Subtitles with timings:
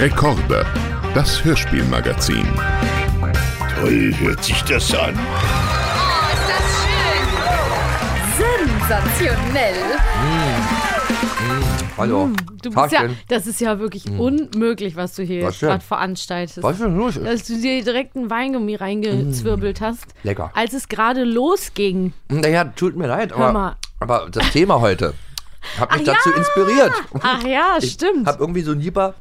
[0.00, 0.64] Rekorde,
[1.14, 2.46] das Hörspielmagazin.
[3.78, 5.14] Toll hört sich das an.
[5.14, 6.64] Oh, ist das
[8.38, 8.48] schön!
[8.78, 9.74] Sensationell!
[11.98, 12.24] Hallo.
[12.24, 16.62] Hm, Du bist ja, das ist ja wirklich unmöglich, was du hier gerade veranstaltest.
[16.62, 17.18] Was ist denn los?
[17.22, 20.06] Dass du dir direkt ein Weingummi reingezwirbelt hast.
[20.22, 20.50] Lecker.
[20.54, 22.12] Als es gerade losging.
[22.28, 25.12] Naja, tut mir leid, aber, aber das Thema heute
[25.78, 26.36] hat mich Ach dazu ja.
[26.36, 26.92] inspiriert.
[27.22, 28.26] Ach ja, Ich stimmt.
[28.26, 29.14] hab irgendwie so ein Lieber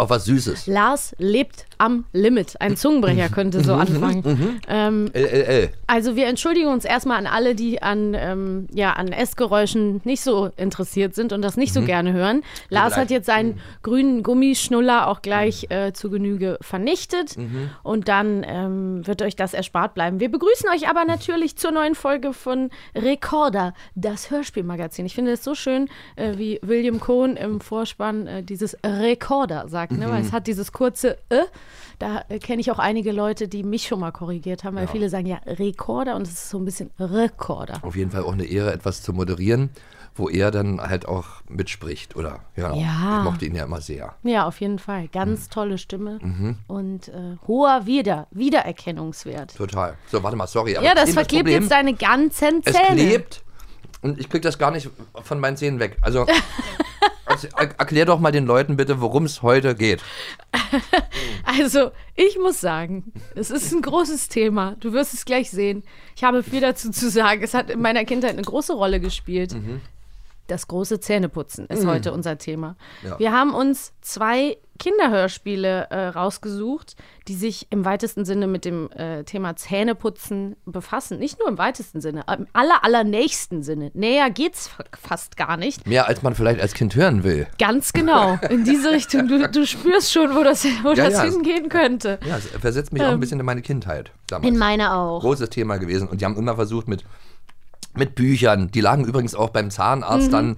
[0.00, 0.66] auf was Süßes.
[0.66, 2.60] Lars lebt am Limit.
[2.60, 4.60] Ein Zungenbrecher könnte so anfangen.
[4.68, 5.70] Ähm, LLL.
[5.86, 10.50] also wir entschuldigen uns erstmal an alle, die an, ähm, ja, an Essgeräuschen nicht so
[10.56, 12.42] interessiert sind und das nicht so gerne hören.
[12.68, 17.36] Lars hat jetzt seinen grünen Gummischnuller auch gleich äh, zu Genüge vernichtet
[17.82, 20.20] und dann ähm, wird euch das erspart bleiben.
[20.20, 25.06] Wir begrüßen euch aber natürlich zur neuen Folge von Recorder, das Hörspielmagazin.
[25.06, 29.89] Ich finde es so schön, äh, wie William Cohn im Vorspann äh, dieses Recorder sagt,
[29.90, 30.10] ne?
[30.10, 31.42] weil es hat dieses kurze äh.
[31.98, 35.10] Da äh, kenne ich auch einige Leute, die mich schon mal korrigiert haben, weil viele
[35.10, 37.78] sagen ja Rekorder und es ist so ein bisschen Rekorder.
[37.82, 39.68] Auf jeden Fall auch eine Ehre, etwas zu moderieren,
[40.14, 42.40] wo er dann halt auch mitspricht, oder?
[42.56, 42.74] Ja.
[42.74, 43.18] Ja.
[43.18, 44.14] Ich mochte ihn ja immer sehr.
[44.22, 45.08] Ja, auf jeden Fall.
[45.08, 46.18] Ganz tolle Stimme
[46.68, 49.54] und äh, hoher Wieder Wiedererkennungswert.
[49.56, 49.94] Total.
[50.10, 50.76] So, warte mal, sorry.
[50.78, 52.96] Aber Ja, das verklebt Problem, jetzt deine ganzen Es Zähne.
[53.08, 53.42] klebt
[54.00, 54.88] und ich krieg das gar nicht
[55.22, 55.98] von meinen Zähnen weg.
[56.00, 56.24] Also,
[57.44, 60.02] er- erklär doch mal den Leuten bitte, worum es heute geht.
[61.44, 64.76] Also, ich muss sagen, es ist ein großes Thema.
[64.78, 65.82] Du wirst es gleich sehen.
[66.14, 67.42] Ich habe viel dazu zu sagen.
[67.42, 69.54] Es hat in meiner Kindheit eine große Rolle gespielt.
[70.50, 72.76] Das große Zähneputzen ist heute unser Thema.
[73.04, 73.18] Ja.
[73.20, 74.56] Wir haben uns zwei
[75.04, 76.96] Kinderhörspiele äh, rausgesucht,
[77.28, 81.18] die sich im weitesten Sinne mit dem äh, Thema Zähneputzen befassen.
[81.18, 83.90] Nicht nur im weitesten Sinne, im aller, allernächsten Sinne.
[83.94, 85.86] Näher geht's fa- fast gar nicht.
[85.86, 87.46] Mehr als man vielleicht als Kind hören will.
[87.58, 88.38] Ganz genau.
[88.48, 89.28] In diese Richtung.
[89.28, 91.22] Du, du spürst schon, wo das, wo Ja, das ja.
[91.24, 92.18] hingehen könnte.
[92.26, 94.48] Ja, es versetzt mich auch ein bisschen in meine Kindheit damals.
[94.48, 95.20] Ähm, In meine auch.
[95.20, 96.08] Großes Thema gewesen.
[96.08, 97.04] Und die haben immer versucht mit,
[97.94, 100.56] mit Büchern, die lagen übrigens auch beim Zahnarzt Mhm, dann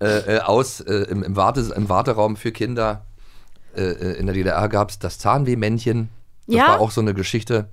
[0.00, 3.04] äh, äh, aus, äh, im, im, Warte, im Warteraum für Kinder.
[3.76, 6.08] Äh, äh, in der DDR gab es das Zahnwehmännchen.
[6.46, 6.68] Das Ja?
[6.68, 7.68] war auch so eine Geschichte.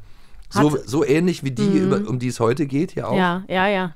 [0.50, 3.16] So, Hat- so ähnlich wie die, über, um die es heute geht, hier auch.
[3.18, 3.96] Ja, ja, ja.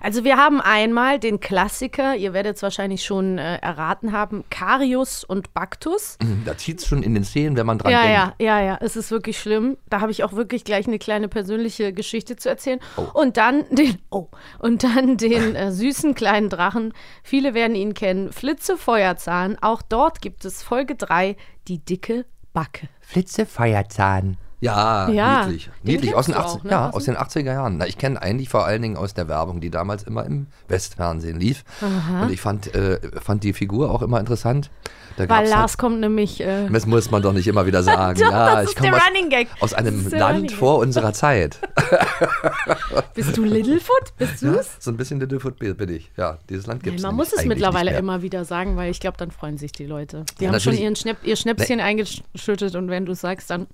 [0.00, 5.24] Also wir haben einmal den Klassiker, ihr werdet es wahrscheinlich schon äh, erraten haben, Karius
[5.24, 6.18] und Baktus.
[6.44, 8.34] Da zieht es schon in den Zähnen, wenn man dran Ja, denkt.
[8.40, 9.76] ja, ja, ja, es ist wirklich schlimm.
[9.88, 12.80] Da habe ich auch wirklich gleich eine kleine persönliche Geschichte zu erzählen.
[13.12, 14.28] Und dann den, oh,
[14.58, 16.92] und dann den äh, süßen kleinen Drachen.
[17.22, 18.32] Viele werden ihn kennen.
[18.32, 19.56] Flitze Feuerzahn.
[19.60, 21.36] Auch dort gibt es Folge 3,
[21.68, 22.88] die dicke Backe.
[23.00, 24.36] Flitze Feierzahn.
[24.64, 25.70] Ja, Ja, niedlich.
[25.82, 26.70] Niedlich, aus den, kennst du 80, auch, ne?
[26.70, 27.76] ja, Aus den 80er Jahren.
[27.78, 31.38] Na, ich kenne eigentlich vor allen Dingen aus der Werbung, die damals immer im Westfernsehen
[31.38, 31.64] lief.
[32.22, 34.70] Und ich fand, äh, fand die Figur auch immer interessant.
[35.16, 36.40] Da Weil gab's Lars halt, kommt nämlich.
[36.40, 38.18] Äh, das muss man doch nicht immer wieder sagen.
[38.18, 39.02] Doch, ja, das ich komme aus,
[39.60, 41.60] aus einem Land vor unserer Zeit.
[43.14, 44.16] bist du Littlefoot?
[44.18, 44.76] Bist du es?
[44.80, 46.10] So ein bisschen Littlefoot bin ich.
[46.16, 49.16] Ja, dieses Land gibt es man muss es mittlerweile immer wieder sagen, weil ich glaube,
[49.18, 50.24] dann freuen sich die Leute.
[50.40, 53.66] Die Ja, haben schon ihren Schnäpp, ihr Schnäpschen eingeschüttet und wenn du sagst, dann.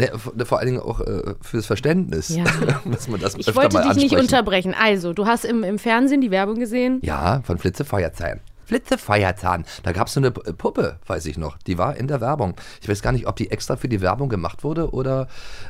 [0.00, 2.30] Ne, vor, allen Dingen auch äh, fürs Verständnis.
[2.30, 2.44] Ja.
[2.84, 4.74] dass man das Ich öfter wollte dich nicht unterbrechen.
[4.78, 7.00] Also, du hast im, im Fernsehen die Werbung gesehen.
[7.02, 8.40] Ja, von Flitze Feuerzahn.
[8.64, 9.64] Flitze Feuerzahn.
[9.82, 11.58] Da gab es so eine Puppe, weiß ich noch.
[11.58, 12.54] Die war in der Werbung.
[12.80, 15.26] Ich weiß gar nicht, ob die extra für die Werbung gemacht wurde oder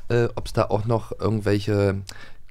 [0.09, 2.03] äh, ob es da auch noch irgendwelche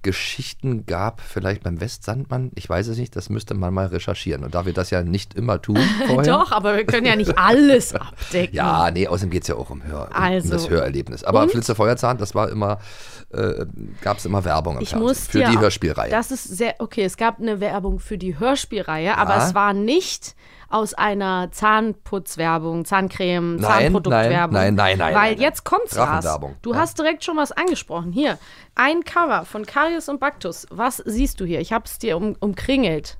[0.01, 2.51] Geschichten gab, vielleicht beim Westsandmann.
[2.55, 4.43] Ich weiß es nicht, das müsste man mal recherchieren.
[4.43, 5.77] Und da wir das ja nicht immer tun
[6.07, 6.23] vorher.
[6.33, 8.55] Doch, aber wir können ja nicht alles abdecken.
[8.55, 10.45] Ja, nee, außerdem geht es ja auch um, Hör, um, Also.
[10.45, 11.23] um das Hörerlebnis.
[11.23, 11.51] Aber Und?
[11.51, 12.79] Flitze Feuerzahn, das war immer,
[13.31, 13.65] äh,
[14.01, 16.09] gab es immer Werbung im Ich Fernsehen muss für dir die Hörspielreihe.
[16.11, 19.47] Das ist sehr, okay, es gab eine Werbung für die Hörspielreihe, aber Ja.
[19.47, 20.35] es war nicht
[20.69, 24.53] aus einer Zahnputzwerbung, Zahncreme, Nein, Zahnproduktwerbung.
[24.53, 25.41] nein, nein, nein, Weil nein, nein.
[25.41, 25.95] jetzt kommt's.
[25.95, 26.79] Drachenwerbung, Du ja.
[26.79, 28.11] hast direkt schon was angesprochen.
[28.11, 28.37] Hier,
[28.75, 30.67] ein Cover von Karius und Baktus.
[30.69, 31.59] Was siehst du hier?
[31.59, 33.17] Ich habe es dir um, umkringelt.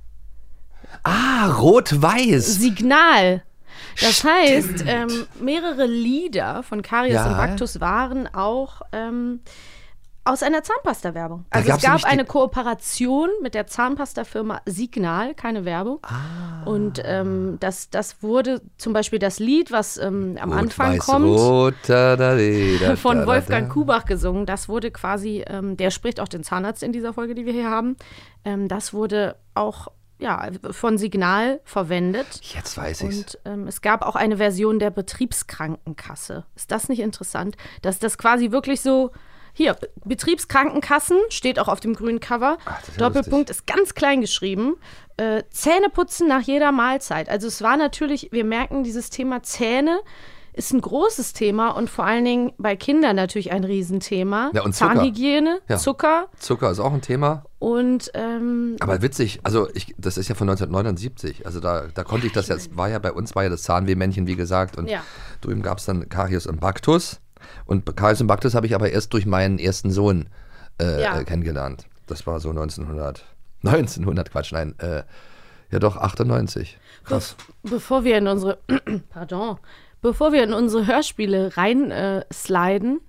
[1.04, 2.46] ah, rot-weiß.
[2.56, 3.44] Signal.
[4.02, 7.28] Das heißt, ähm, mehrere Lieder von Karius Ja.
[7.28, 9.42] und Baktus waren auch ähm,
[10.30, 11.46] aus einer Zahnpasta-Werbung.
[11.50, 16.00] Also es gab eine Kooperation mit der Zahnpasta-Firma Signal, keine Werbung.
[16.04, 16.64] Ah.
[16.66, 21.26] Und ähm, das, das wurde zum Beispiel das Lied, was ähm, am Anfang Rot-weiß, kommt,
[21.26, 23.70] rot, da, da, da, von Wolfgang.
[23.70, 24.46] Kubach gesungen.
[24.46, 27.70] Das wurde quasi, ähm, der spricht auch den Zahnarzt in dieser Folge, die wir hier
[27.70, 27.96] haben.
[28.46, 29.90] Ähm, das wurde auch
[30.20, 32.42] ja, von Signal verwendet.
[32.42, 33.18] Jetzt weiß ich's.
[33.18, 36.46] Und ähm, es gab auch eine Version der Betriebskrankenkasse.
[36.56, 37.56] Ist das nicht interessant?
[37.82, 39.12] Dass das quasi wirklich so.
[39.60, 42.58] Hier, Be- Betriebskrankenkassen steht auch auf dem grünen Cover.
[42.64, 44.76] Ach, ist ja Doppelpunkt ist ganz klein geschrieben.
[45.18, 47.28] Äh, Zähne putzen nach jeder Mahlzeit.
[47.28, 50.00] Also es war natürlich, wir merken dieses Thema Zähne
[50.54, 54.50] ist ein großes Thema und vor allen Dingen bei Kindern natürlich ein Riesenthema.
[54.54, 54.96] Ja, und Zucker.
[54.96, 55.78] Zahnhygiene, Ja.
[55.78, 57.44] Zucker Zucker ist auch ein Thema.
[57.60, 61.46] und ähm, Aber witzig, also ich, das ist ja von 1979.
[61.46, 64.26] Also da, da konnte ich das jetzt, war ja bei uns war ja das Zahnwehmännchen,
[64.26, 64.78] wie gesagt.
[64.78, 65.02] Und Ja.
[65.42, 67.20] drüben gab es dann Karius und Baktus.
[67.66, 70.28] Und Karius und Baktus habe ich aber erst durch meinen ersten Sohn
[70.82, 71.24] äh, Ja.
[71.24, 71.86] kennengelernt.
[72.08, 73.24] Das war so 1900.
[73.64, 74.76] 1900, Quatsch, nein.
[74.80, 75.04] Äh,
[75.72, 76.78] ja doch, 98.
[77.04, 77.36] Krass.
[77.64, 78.58] bevor wir in unsere,
[79.10, 79.58] pardon,
[80.02, 82.24] bevor wir in unsere Hörspiele rein äh,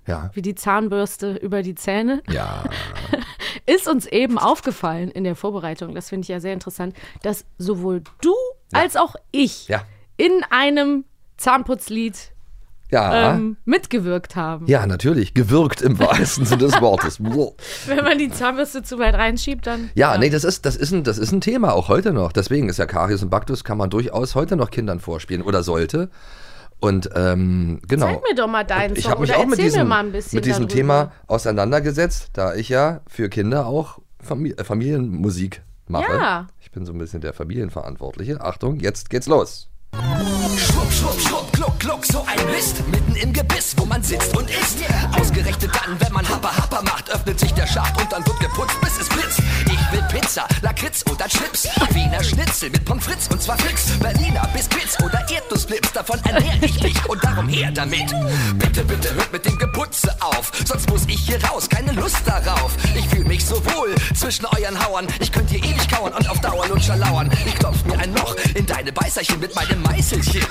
[0.07, 0.29] Ja.
[0.33, 2.63] wie die Zahnbürste über die Zähne, Ja,
[3.65, 8.03] ist uns eben aufgefallen in der Vorbereitung, das finde ich ja sehr interessant, dass sowohl
[8.21, 8.33] du
[8.73, 9.81] als auch ich Ja.
[10.17, 11.05] in einem
[11.37, 12.30] Zahnputzlied
[12.91, 13.33] ja.
[13.33, 14.67] ähm, mitgewirkt haben.
[14.67, 15.33] ja, natürlich.
[15.33, 17.19] Gewirkt im wahrsten Sinne des Wortes.
[17.87, 19.89] Wenn man die Zahnbürste zu weit reinschiebt, dann.
[19.95, 22.31] Ja, nee, das ist, das, ist ein, das ist ein Thema, auch heute noch.
[22.31, 26.09] Deswegen ist ja Karius und Baktus kann man durchaus heute noch Kindern vorspielen oder sollte.
[26.79, 28.07] Und ähm, genau.
[28.07, 29.89] Zeig mir doch mal deinen ich Song habe mich oder auch mit erzähl diesem, mir
[29.89, 30.75] mal ein bisschen mit diesem darüber.
[30.75, 36.11] Thema auseinandergesetzt, da ich ja für Kinder auch Famili äh, Familienmusik mache.
[36.11, 36.47] Ja.
[36.59, 38.41] Ich bin so ein bisschen der Familienverantwortliche.
[38.41, 39.69] Achtung, jetzt geht's los.
[40.91, 42.87] Schwupp, schwupp, schwupp, gluck, gluck, so ein Mist.
[42.89, 44.77] Mitten im Gebiss, wo man sitzt und isst.
[45.19, 48.79] Ausgerechnet dann, wenn man Happa Happa macht, öffnet sich der Schacht und dann wird geputzt,
[48.81, 49.39] bis es blitzt.
[49.65, 51.67] Ich will Pizza, Lakritz oder Chips.
[51.91, 53.85] Wiener Schnitzel mit Pommes frites und zwar fix.
[53.99, 58.13] Berliner Biscuits oder Erdnussflips, davon ernähr ich mich und darum her damit.
[58.57, 62.71] Bitte, bitte hört mit dem Geputze auf, sonst muss ich hier raus, keine Lust darauf.
[62.95, 65.07] Ich fühl mich so wohl zwischen euren Hauern.
[65.19, 67.29] Ich könnte hier ewig kauen und auf Dauer Lutscher lauern.
[67.45, 70.41] Ich klopf mir ein Loch in deine Beißerchen mit meinem Meißelchen.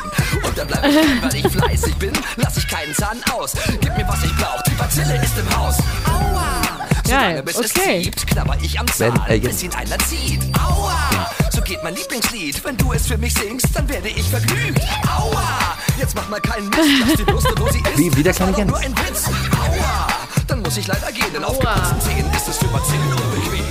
[0.44, 2.12] Und dann bleib ich stehen, weil ich fleißig bin.
[2.36, 3.52] Lass ich keinen Zahn aus.
[3.80, 4.62] Gib mir, was ich brauch.
[4.62, 5.76] Die Bazille ist im Haus.
[6.06, 6.60] Aua!
[7.08, 7.66] Geil, bis okay.
[7.66, 7.72] es
[8.04, 10.40] zieht, knabber ich am Zahn, Wenn, äh, jetzt- bis ihn einer zieht.
[10.56, 10.96] Aua!
[11.50, 12.64] So geht mein Lieblingslied.
[12.64, 14.80] Wenn du es für mich singst, dann werde ich vergnügt.
[15.18, 15.42] Aua!
[15.98, 16.80] Jetzt mach mal keinen Mist.
[17.06, 17.98] Lass die Bürste, wo sie ist.
[17.98, 19.24] Wie- wie der Das war kleine doch nur ein Witz.
[19.26, 20.06] Aua!
[20.46, 23.64] Dann muss ich leider gehen, denn auf geputzten Zähnen ist es für Bazillen unbequem.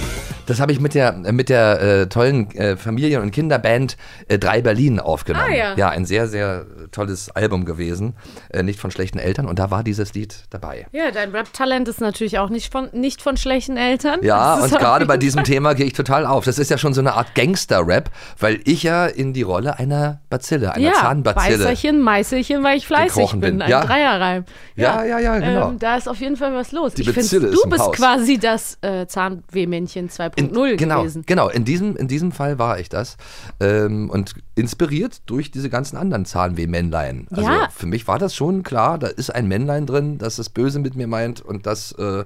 [0.49, 3.97] Das habe ich mit der, mit der äh, tollen äh, Familien- und Kinderband
[4.27, 5.45] äh, Drei Berlin aufgenommen.
[5.47, 5.75] Ah, ja.
[5.75, 8.15] ja, ein sehr, sehr tolles Album gewesen.
[8.49, 9.45] Äh, nicht von schlechten Eltern.
[9.45, 10.87] Und da war dieses Lied dabei.
[10.91, 14.21] Ja, dein Rap-Talent ist natürlich auch nicht von, nicht von schlechten Eltern.
[14.23, 16.45] Ja, und gerade bei diesem Thema gehe ich total auf.
[16.45, 18.09] Das ist ja schon so eine Art Gangster-Rap,
[18.39, 21.57] weil ich ja in die Rolle einer Bazille, einer ja, Zahnbazille.
[21.59, 23.39] Beißerchen, Meißelchen, weil ich fleißig bin.
[23.41, 23.61] bin.
[23.61, 23.81] Ein Ja.
[23.85, 24.45] Dreierreim.
[24.75, 25.69] Ja, ja, ja, genau.
[25.69, 26.95] Ähm, da ist auf jeden Fall was los.
[26.95, 27.95] Die ich finde, Bazille ist du bist Haus.
[27.95, 31.23] quasi das äh, Zahnwehmännchen 2.0 In, genau, gewesen.
[31.25, 31.49] genau.
[31.49, 33.17] In diesem, in diesem Fall war ich das.
[33.59, 37.27] Ähm, und inspiriert durch diese ganzen anderen Zahnweh-Männlein.
[37.31, 37.67] Also Ja.
[37.75, 40.95] für mich war das schon klar, da ist ein Männlein drin, das es böse mit
[40.95, 42.23] mir meint und das äh,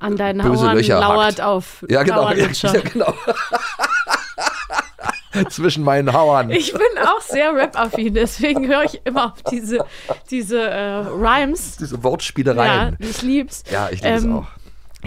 [0.00, 1.40] An deinen böse Hauern Löcher lauert hackt.
[1.40, 3.14] auf ja genau, ja, ja, genau.
[5.48, 6.50] Zwischen meinen Hauern.
[6.50, 9.78] Ich bin auch sehr rap-affin, deswegen höre ich immer auf diese,
[10.28, 11.76] diese äh, Rhymes.
[11.76, 12.96] Diese Ja, Wortspielereien.
[12.98, 13.62] ich lieb's.
[13.70, 14.48] Ja, ich liebe es Ähm, auch.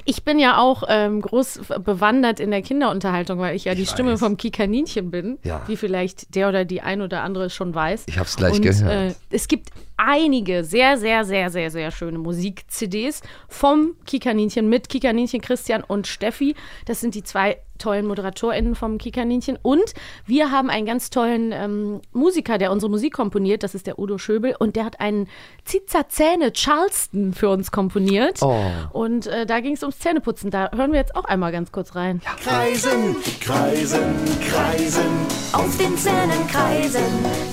[0.06, 4.14] Ich bin ja auch ähm, groß bewandert in der Kinderunterhaltung, weil ich ja die Stimme
[4.14, 4.20] weiß.
[4.20, 5.62] vom Kikaninchen bin, Ja.
[5.68, 8.04] wie vielleicht der oder die ein oder andere schon weiß.
[8.08, 9.12] Ich hab's gleich Und, gehört.
[9.12, 15.42] Äh, es gibt einige sehr, sehr, sehr, sehr, sehr schöne Musik-CDs vom Kikaninchen mit Kikaninchen
[15.42, 16.56] Christian und Steffi.
[16.86, 19.58] Das sind die zwei tollen ModeratorInnen vom Kikaninchen.
[19.62, 19.94] Und
[20.26, 23.64] wir haben einen ganz tollen ähm, Musiker, der unsere Musik komponiert.
[23.64, 24.56] Das ist der Udo Schöbel.
[24.58, 25.28] Und der hat einen
[25.66, 28.42] Zitzerzähne Charleston für uns komponiert.
[28.42, 28.64] Oh.
[28.92, 30.50] Und äh, da ging es ums Zähneputzen.
[30.52, 32.22] Da hören wir jetzt auch einmal ganz kurz rein.
[32.44, 34.16] Kreisen, kreisen,
[34.50, 35.12] kreisen.
[35.52, 37.02] Auf den Zähnen kreisen,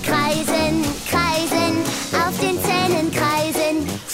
[0.05, 0.60] kreisen, kreisen,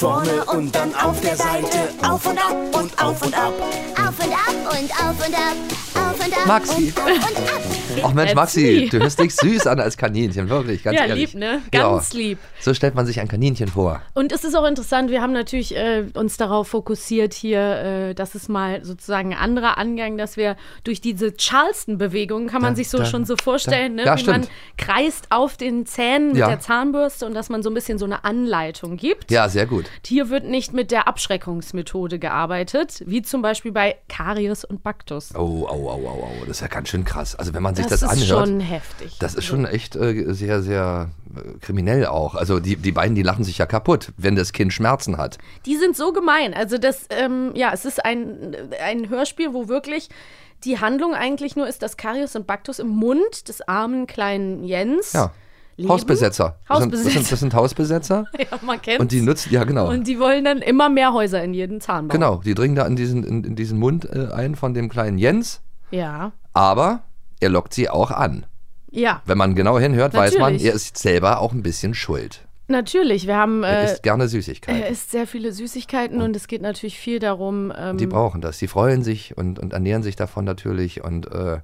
[0.00, 1.88] Vorne und dann auf der Seite.
[2.06, 3.54] Auf und ab und auf und ab.
[3.96, 5.56] auf und ab und auf und ab,
[5.94, 6.92] auf und ab Maxi.
[6.94, 7.60] und auf und ab.
[8.04, 11.32] Ach Mensch, Maxi, du hörst dich süß an als Kaninchen, wirklich, ganz Ja, ehrlich.
[11.32, 11.62] lieb, ne?
[11.72, 11.80] Ja.
[11.94, 12.38] Ganz lieb.
[12.60, 14.02] So stellt man sich ein Kaninchen vor.
[14.12, 17.60] Und es ist auch interessant, wir haben natürlich äh, uns darauf fokussiert hier,
[18.10, 22.72] äh, dass es mal sozusagen ein anderer Angang, dass wir durch diese Charleston-Bewegung, kann man
[22.72, 24.02] Da, sich so da, schon so vorstellen, da.
[24.04, 24.06] ne?
[24.10, 24.56] Ja, wie man stimmt.
[24.76, 26.48] kreist auf den Zähnen mit Ja.
[26.48, 29.30] der Zahnbürste und dass man so ein bisschen so eine Anleitung gibt.
[29.30, 29.85] Ja, sehr gut.
[30.04, 35.34] Hier wird nicht mit der Abschreckungsmethode gearbeitet, wie zum Beispiel bei Karies und Baktus.
[35.34, 37.34] Oh, au, au, au, au, das ist ja ganz schön krass.
[37.34, 39.16] Also wenn man sich das das, ist anhört, schon heftig.
[39.18, 42.34] das ist schon echt äh, sehr, sehr äh, kriminell auch.
[42.34, 45.38] Also die, die beiden, die lachen sich ja kaputt, wenn das Kind Schmerzen hat.
[45.66, 46.54] Die sind so gemein.
[46.54, 50.08] Also das, ähm, ja, es ist ein, ein Hörspiel, wo wirklich
[50.64, 55.12] die Handlung eigentlich nur ist, dass Karius und Baktus im Mund des armen kleinen Jens
[55.12, 55.32] Ja.
[55.76, 55.88] Leben.
[55.90, 56.58] Hausbesetzer.
[56.68, 57.20] Das sind, das, Hausbesetzer.
[57.20, 58.24] sind, das sind Hausbesetzer.
[58.38, 59.00] Ja, man kennt's.
[59.00, 59.88] Und die nutzen, ja genau.
[59.90, 62.12] Und die wollen dann immer mehr Häuser in jeden Zahnbau.
[62.12, 65.18] Genau, die dringen da in diesen, in, in diesen Mund äh, ein von dem kleinen
[65.18, 66.32] Jens, Ja.
[66.52, 67.02] aber
[67.40, 68.46] er lockt sie auch an.
[68.90, 69.20] Ja.
[69.26, 70.64] Wenn man genau hinhört, weiß man, Natürlich.
[70.66, 72.42] er ist selber auch ein bisschen schuld.
[72.68, 73.62] Natürlich, wir haben.
[73.62, 74.82] Er Äh, isst gerne Süßigkeiten.
[74.82, 77.72] er isst sehr viele Süßigkeiten und es geht natürlich viel darum.
[77.76, 78.58] Ähm, Die brauchen das.
[78.58, 81.04] Die freuen sich und, und ernähren sich davon natürlich.
[81.04, 81.58] Und, äh,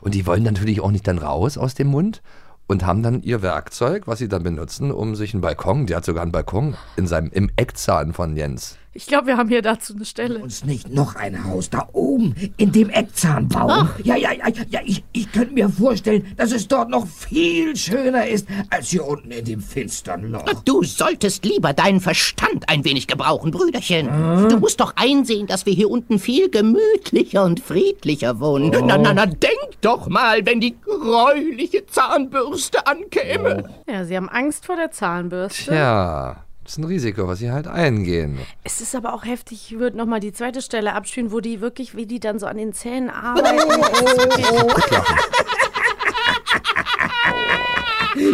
[0.00, 2.22] und die wollen natürlich auch nicht dann raus aus dem Mund
[2.66, 6.04] und haben dann ihr Werkzeug, was sie dann benutzen, um sich einen Balkon, der hat
[6.04, 8.76] sogar einen Balkon in seinem, im Eckzahn von Jens.
[8.96, 10.38] Ich glaube, wir haben hier dazu eine Stelle.
[10.38, 13.90] Uns nicht noch ein Haus da oben in dem Eckzahn bauen.
[14.02, 18.26] Ja, ja, ja, ja, ich, ich könnte mir vorstellen, dass es dort noch viel schöner
[18.26, 20.44] ist, als hier unten in dem finstern Loch.
[20.64, 24.48] Du solltest lieber deinen Verstand ein wenig gebrauchen, Brüderchen.
[24.48, 28.70] Du musst doch einsehen, dass wir hier unten viel gemütlicher und friedlicher wohnen.
[28.86, 33.64] Na, na, na, denk doch mal, wenn die gräuliche Zahnbürste ankäme.
[33.86, 35.72] Ja, sie haben Angst vor der Zahnbürste.
[35.72, 38.40] Tja, das ist ein Risiko, was sie halt eingehen.
[38.64, 39.70] Es ist aber auch heftig.
[39.70, 42.56] Ich würde nochmal die zweite Stelle abspielen, wo die wirklich, wie die dann so an
[42.56, 43.60] den Zähnen arbeiten.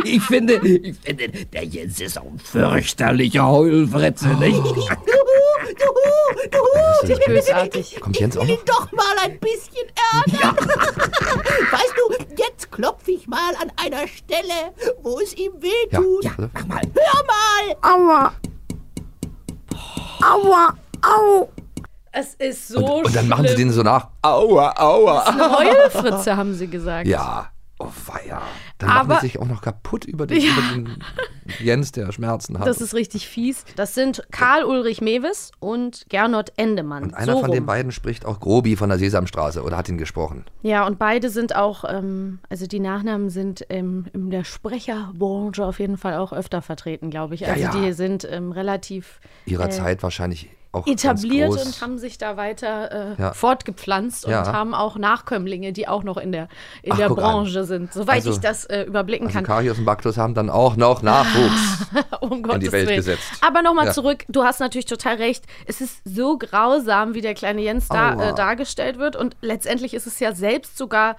[0.05, 4.63] Ich finde, ich finde, der Jens ist auch ein fürchterlicher Heulfritze, nicht?
[7.03, 8.01] Richtig bösartig.
[8.01, 8.65] Kommt Jens auch noch?
[8.65, 10.57] Doch mal ein bisschen Ärger.
[10.59, 10.82] Jetzt
[12.73, 16.01] klopfe ich mal an einer Stelle, wo es ihm weh Ja.
[16.01, 16.25] tut.
[16.25, 16.33] ja.
[16.53, 16.81] Mach mal.
[16.83, 17.77] Hör mal.
[17.83, 18.33] Aua.
[20.23, 20.75] Aua.
[21.03, 21.49] Au.
[22.15, 23.59] Es ist so Und, und dann machen sie schlimm.
[23.69, 24.09] denen so nach.
[24.21, 25.21] Aua, aua.
[25.23, 27.07] Eine Heulfritze, haben sie gesagt.
[27.07, 27.49] Ja.
[27.85, 28.43] Oh weia.
[28.79, 30.99] Dann Aber- machen die sich auch noch kaputt über den, über den
[31.59, 32.67] Jens, der Schmerzen hat.
[32.67, 33.65] Das ist richtig fies.
[33.77, 37.03] Das sind Karl Ulrich Mewes und Gernot Endemann.
[37.05, 37.67] und einer so von den rum.
[37.67, 40.45] beiden spricht auch Grobi von der Sesamstraße oder hat ihn gesprochen.
[40.63, 45.81] Ja, und beide sind auch, ähm, also die Nachnamen sind ähm, in der Sprecherbranche auf
[45.81, 47.47] jeden Fall auch öfter vertreten, glaube ich.
[47.49, 47.71] Also ja.
[47.73, 53.17] die sind ähm, relativ Ihrer Äh, Zeit wahrscheinlich auch etabliert und haben sich da weiter
[53.19, 53.33] äh, Ja.
[53.35, 54.41] fortgepflanzt Ja.
[54.41, 56.49] und haben auch Nachkömmlinge, die auch noch in der,
[56.83, 57.25] in Ach, der guck an.
[57.25, 59.45] Branche sind, soweit Also- ich das äh, überblicken Also kann.
[59.45, 61.87] Karius und Baktus haben dann auch noch Nachwuchs.
[62.21, 62.97] um Gottes die Welt Willen.
[62.97, 63.23] gesetzt.
[63.43, 63.93] Aber nochmal Ja.
[63.93, 65.45] zurück, du hast natürlich total recht.
[65.67, 69.15] Es ist so grausam, wie der kleine Jens da äh, dargestellt wird.
[69.15, 71.17] Und letztendlich ist es ja selbst sogar.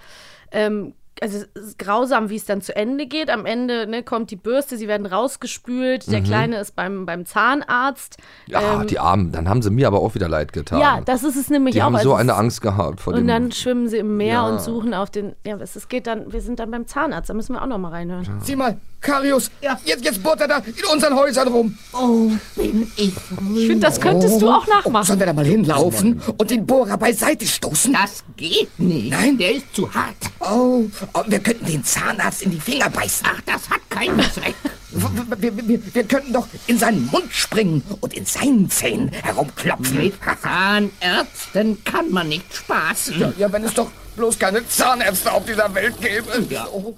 [0.51, 3.29] Ähm, also es ist grausam, wie es dann zu Ende geht.
[3.29, 6.11] Am Ende ne, kommt die Bürste, sie werden rausgespült.
[6.11, 8.17] Der Kleine ist beim, beim Zahnarzt.
[8.47, 8.51] Mhm.
[8.53, 9.31] Ja, Ähm, die Armen.
[9.31, 10.79] Dann haben sie mir aber auch wieder leid getan.
[10.79, 11.85] ja, das ist es nämlich die auch.
[11.85, 13.27] haben Also so es eine Angst gehabt vor Und dem.
[13.27, 14.47] dann schwimmen sie im Meer Ja.
[14.49, 15.33] und suchen auf den.
[15.45, 16.31] Ja, es es geht dann.
[16.33, 17.29] Wir sind dann beim Zahnarzt.
[17.29, 18.27] Da müssen wir auch noch mal reinhören.
[18.41, 19.51] Sieh mal, Karius,
[19.85, 21.77] jetzt, jetzt bohrt er da in unseren Häusern rum.
[21.91, 23.11] Oh, bin ich
[23.55, 25.05] Ich finde, das könntest du auch Oh, nachmachen.
[25.05, 27.93] sollen wir da mal hinlaufen und den Bohrer beiseite stoßen?
[27.93, 29.11] Das geht nicht.
[29.11, 29.37] Nein.
[29.37, 30.15] der ist zu hart.
[30.39, 33.27] Oh, oh, wir könnten den Zahnarzt in die Finger beißen.
[33.29, 34.55] Ach, das hat keinen Zweck.
[34.91, 39.97] Wir, wir, wir, wir könnten doch in seinen Mund springen und in seinen Zähnen herumklopfen.
[39.97, 43.19] Mit Zahnärzten kann man nicht spaßen.
[43.19, 46.45] Ja, ja, wenn es doch bloß keine Zahnärzte auf dieser Welt gäbe.
[46.49, 46.67] Ja.
[46.71, 46.95] Oh.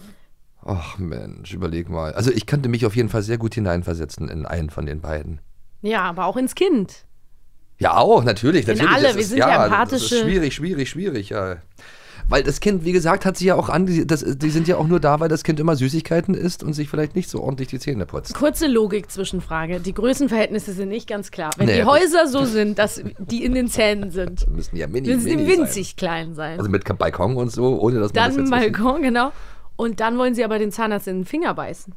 [0.65, 2.13] Ach Mensch, überleg mal.
[2.13, 5.39] Also ich könnte mich auf jeden Fall sehr gut hineinversetzen in einen von den beiden.
[5.81, 7.05] Ja, aber auch ins Kind.
[7.77, 8.65] Ja, auch, natürlich.
[8.65, 11.57] natürlich alle, das wir ist, sind ja Das ist empathische- schwierig, schwierig, schwierig, ja.
[12.27, 14.77] Weil das Kind, wie gesagt, hat sie ja auch an, die, das, die sind ja
[14.77, 17.67] auch nur da, weil das Kind immer Süßigkeiten isst und sich vielleicht nicht so ordentlich
[17.67, 18.33] die Zähne putzt.
[18.33, 19.79] Kurze Logik-Zwischenfrage.
[19.79, 21.51] Die Größenverhältnisse sind nicht ganz klar.
[21.57, 21.83] Wenn Nee, die.
[21.83, 25.89] Häuser so sind, dass die in den Zähnen sind, Müssen ja mini, müssen die winzig
[25.89, 25.95] sein.
[25.97, 26.57] klein sein.
[26.57, 29.31] Also mit Balkon und so, ohne dass man dann das jetzt Balkon, genau.
[29.75, 31.93] Und dann wollen sie aber den Zahnarzt in den Finger beißen.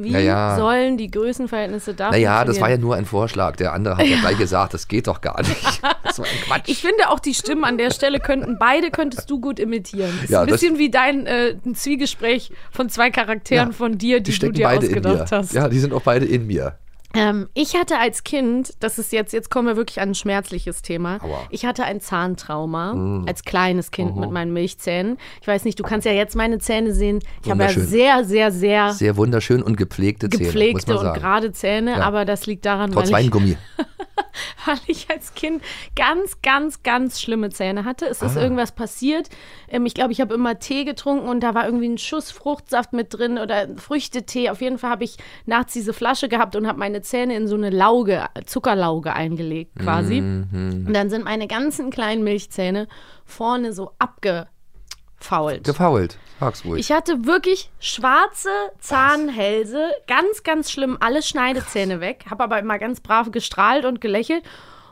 [0.00, 0.56] Wie Naja.
[0.56, 3.56] sollen die Größenverhältnisse da Naja, das war ja nur ein Vorschlag.
[3.56, 5.56] Der andere hat ja, gleich gesagt, das geht doch gar nicht.
[6.04, 6.68] Das war ein Quatsch.
[6.68, 10.10] Ich finde auch die Stimmen an der Stelle könnten, beide könntest du gut imitieren.
[10.22, 13.98] Ist Ja, ein das- bisschen wie dein äh, ein Zwiegespräch von zwei Charakteren Ja, von
[13.98, 15.52] dir, die, die du dir ausgedacht hast.
[15.52, 16.78] Ja, die sind auch beide in mir.
[17.14, 20.82] Ähm, ich hatte als Kind, das ist jetzt, jetzt kommen wir wirklich an ein schmerzliches
[20.82, 21.18] Thema.
[21.22, 21.40] Aua.
[21.50, 23.24] Ich hatte ein Zahntrauma Mm.
[23.26, 25.16] als kleines Kind mit meinen Milchzähnen.
[25.40, 27.20] Ich weiß nicht, du kannst ja jetzt meine Zähne sehen.
[27.42, 31.92] Ich habe ja sehr, sehr, sehr, Sehr wunderschön und gepflegte Zähne, gepflegte und gerade Zähne,
[31.92, 32.00] Ja.
[32.00, 33.32] aber das liegt daran, Trotz weil ich,
[34.66, 35.62] weil ich als Kind
[35.96, 38.06] ganz, ganz, ganz schlimme Zähne hatte.
[38.06, 38.26] Es Ah.
[38.26, 39.28] ist irgendwas passiert.
[39.68, 42.92] Ähm, ich glaube, ich habe immer Tee getrunken und da war irgendwie ein Schuss Fruchtsaft
[42.92, 44.50] mit drin oder Früchtetee.
[44.50, 47.54] Auf jeden Fall habe ich nachts diese Flasche gehabt und habe meine Zähne in so
[47.56, 50.20] eine Lauge, Zuckerlauge eingelegt quasi.
[50.20, 50.84] Mhm.
[50.86, 52.88] Und dann sind meine ganzen kleinen Milchzähne
[53.24, 55.64] vorne so abgefault.
[55.64, 56.18] Gefault.
[56.40, 56.80] Sag's ruhig.
[56.80, 63.00] Ich hatte wirklich schwarze Zahnhälse, ganz, ganz schlimm, alle Schneidezähne weg, habe aber immer ganz
[63.00, 64.44] brav gestrahlt und gelächelt.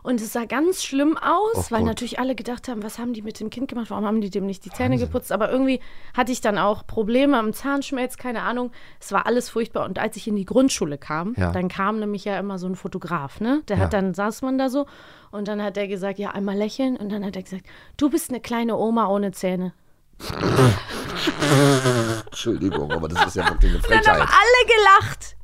[0.07, 1.89] Und es sah ganz schlimm aus, Oh weil Gott.
[1.89, 3.91] natürlich alle gedacht haben, was haben die mit dem Kind gemacht?
[3.91, 5.33] Warum haben die dem nicht die Zähne geputzt?
[5.33, 5.81] Aber irgendwie
[6.17, 8.71] hatte ich dann auch Probleme am Zahnschmelz, keine Ahnung.
[9.01, 9.85] Es war alles furchtbar.
[9.85, 11.51] Und als ich in die Grundschule kam, Ja.
[11.51, 13.63] dann kam nämlich ja immer so ein Fotograf, ne?
[13.67, 14.01] Der hat Ja.
[14.01, 14.87] dann saß man da so
[15.33, 16.97] und dann hat er gesagt, ja, einmal lächeln.
[16.97, 19.73] Und dann hat er gesagt, du bist eine kleine Oma ohne Zähne.
[22.27, 24.21] Entschuldigung, aber das ist ja wirklich eine Dann haben Frechheit.
[24.21, 24.67] alle
[25.01, 25.37] gelacht.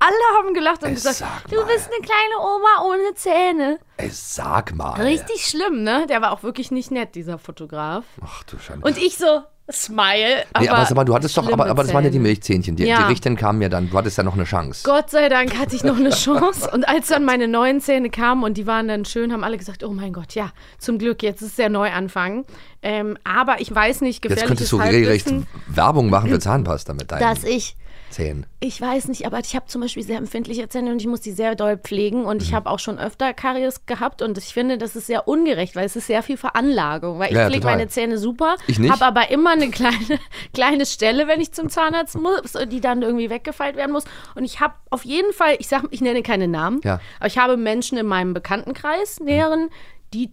[0.00, 1.66] Alle haben gelacht und Ey, gesagt, sag du mal.
[1.66, 3.78] bist eine kleine Oma ohne Zähne.
[3.98, 5.00] Ey, sag mal.
[5.00, 6.06] Richtig schlimm, ne?
[6.08, 8.04] Der war auch wirklich nicht nett, dieser Fotograf.
[8.24, 8.86] Ach du Schande.
[8.86, 9.42] Und ich so,
[9.72, 10.44] Smile.
[10.52, 12.18] Aber, nee, aber sag mal, du hattest doch, aber, aber das waren ja die.
[12.18, 12.74] Milchzähnchen.
[12.76, 12.98] Die, Ja.
[12.98, 14.82] die Richterin kamen ja dann, du hattest ja noch eine Chance.
[14.84, 16.68] Gott sei Dank hatte ich noch eine Chance.
[16.72, 19.84] Und als dann meine neuen Zähne kamen und die waren dann schön, haben alle gesagt,
[19.84, 22.46] oh mein Gott, ja, zum Glück, jetzt ist der Neuanfang.
[22.82, 25.32] Ähm, aber ich weiß nicht, Jetzt gefährliches könntest du regelrecht
[25.68, 27.76] Werbung machen für Zahnpasta mit deinen dass ich
[28.10, 28.44] Zähnen.
[28.60, 31.30] Ich weiß nicht, aber ich habe zum Beispiel sehr empfindliche Zähne und ich muss die
[31.32, 32.42] sehr doll pflegen und Mhm.
[32.42, 35.86] ich habe auch schon öfter Karies gehabt und ich finde, das ist sehr ungerecht, weil
[35.86, 37.76] es ist sehr viel Veranlagung, weil ich Ja, pflege total.
[37.78, 38.56] meine Zähne super,
[38.88, 39.96] habe aber immer eine kleine,
[40.52, 44.60] kleine Stelle, wenn ich zum Zahnarzt muss, die dann irgendwie weggefeilt werden muss und ich
[44.60, 47.00] habe auf jeden Fall, ich sag, ich nenne keine Namen, Ja.
[47.18, 49.70] aber ich habe Menschen in meinem Bekanntenkreis, näheren,
[50.12, 50.30] die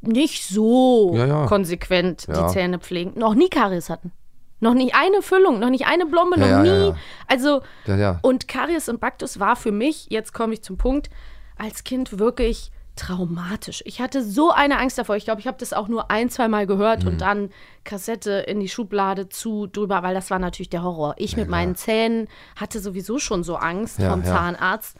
[0.00, 4.12] nicht so Ja, konsequent die Zähne pflegen, noch nie Karies hatten.
[4.60, 6.68] Noch nicht eine Füllung, noch nicht eine Blombe, noch Ja, ja, nie.
[6.68, 6.96] ja, ja.
[7.28, 8.18] Also, Ja, ja.
[8.22, 11.10] und Karies und Baktus war für mich, jetzt komme ich zum Punkt,
[11.56, 13.82] als Kind wirklich traumatisch.
[13.86, 15.14] Ich hatte so eine Angst davor.
[15.16, 17.08] Ich glaube, ich habe das auch nur ein, zwei Mal gehört Mhm.
[17.10, 17.50] und dann
[17.84, 21.14] Kassette in die Schublade zu drüber, weil das war natürlich der Horror.
[21.16, 24.26] Ich mit meinen Zähnen hatte sowieso schon so Angst Ja, vom ja.
[24.34, 24.96] Zahnarzt.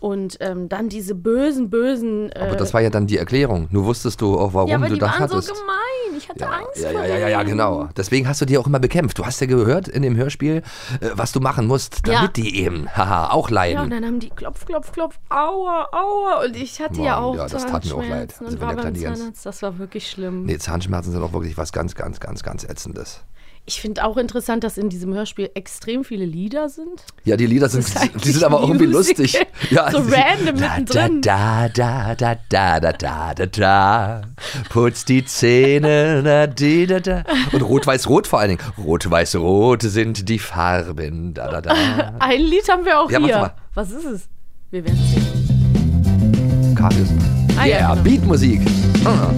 [0.00, 2.30] Und ähm, dann diese bösen, bösen.
[2.32, 3.68] Äh, Aber das war ja dann die Erklärung.
[3.70, 5.48] Nur wusstest du auch, warum ja, du die das waren hattest.
[5.48, 5.74] so gemein.
[6.16, 7.88] Ich hatte Angst Ja, vor ja, ja, ja, ja, genau.
[7.96, 9.18] Deswegen hast du die auch immer bekämpft.
[9.18, 10.62] Du hast ja gehört in dem Hörspiel,
[11.00, 12.28] äh, was du machen musst, damit Ja.
[12.44, 13.90] die eben, haha, auch Ja, und leiden.
[13.90, 16.44] dann haben die klopf, klopf, klopf, aua, aua.
[16.44, 18.34] Und ich hatte ja Mann, auch ja, das tat mir auch leid.
[18.40, 19.46] Also wenn war der Zahnarzt.
[19.46, 20.44] Das war wirklich schlimm.
[20.44, 23.22] Nee, Zahnschmerzen sind auch wirklich was ganz, ganz, ganz, ganz Ätzendes.
[23.68, 27.04] Ich finde auch interessant, dass in diesem Hörspiel extrem viele Lieder sind.
[27.24, 27.86] Ja, die Lieder sind,
[28.24, 29.38] die sind aber auch irgendwie lustig.
[29.70, 31.20] Ja, So random mittendrin.
[31.20, 34.22] Da, da, da, da, da, da, da, da.
[34.70, 37.24] Putz die Zähne, da, di, da, da.
[37.52, 38.62] Und rot-weiß-rot vor allen Dingen.
[38.82, 41.74] Rot-weiß-rot sind die Farben, da, da, da.
[42.20, 43.38] Ein Lied haben wir auch Ja, hier.
[43.38, 43.52] mal.
[43.74, 44.28] Was ist es?
[44.70, 46.74] Wir werden sehen.
[46.74, 47.10] Karis.
[47.58, 48.02] Ah, ja, yeah, genau.
[48.02, 48.62] Beatmusik.
[49.04, 49.34] Uh.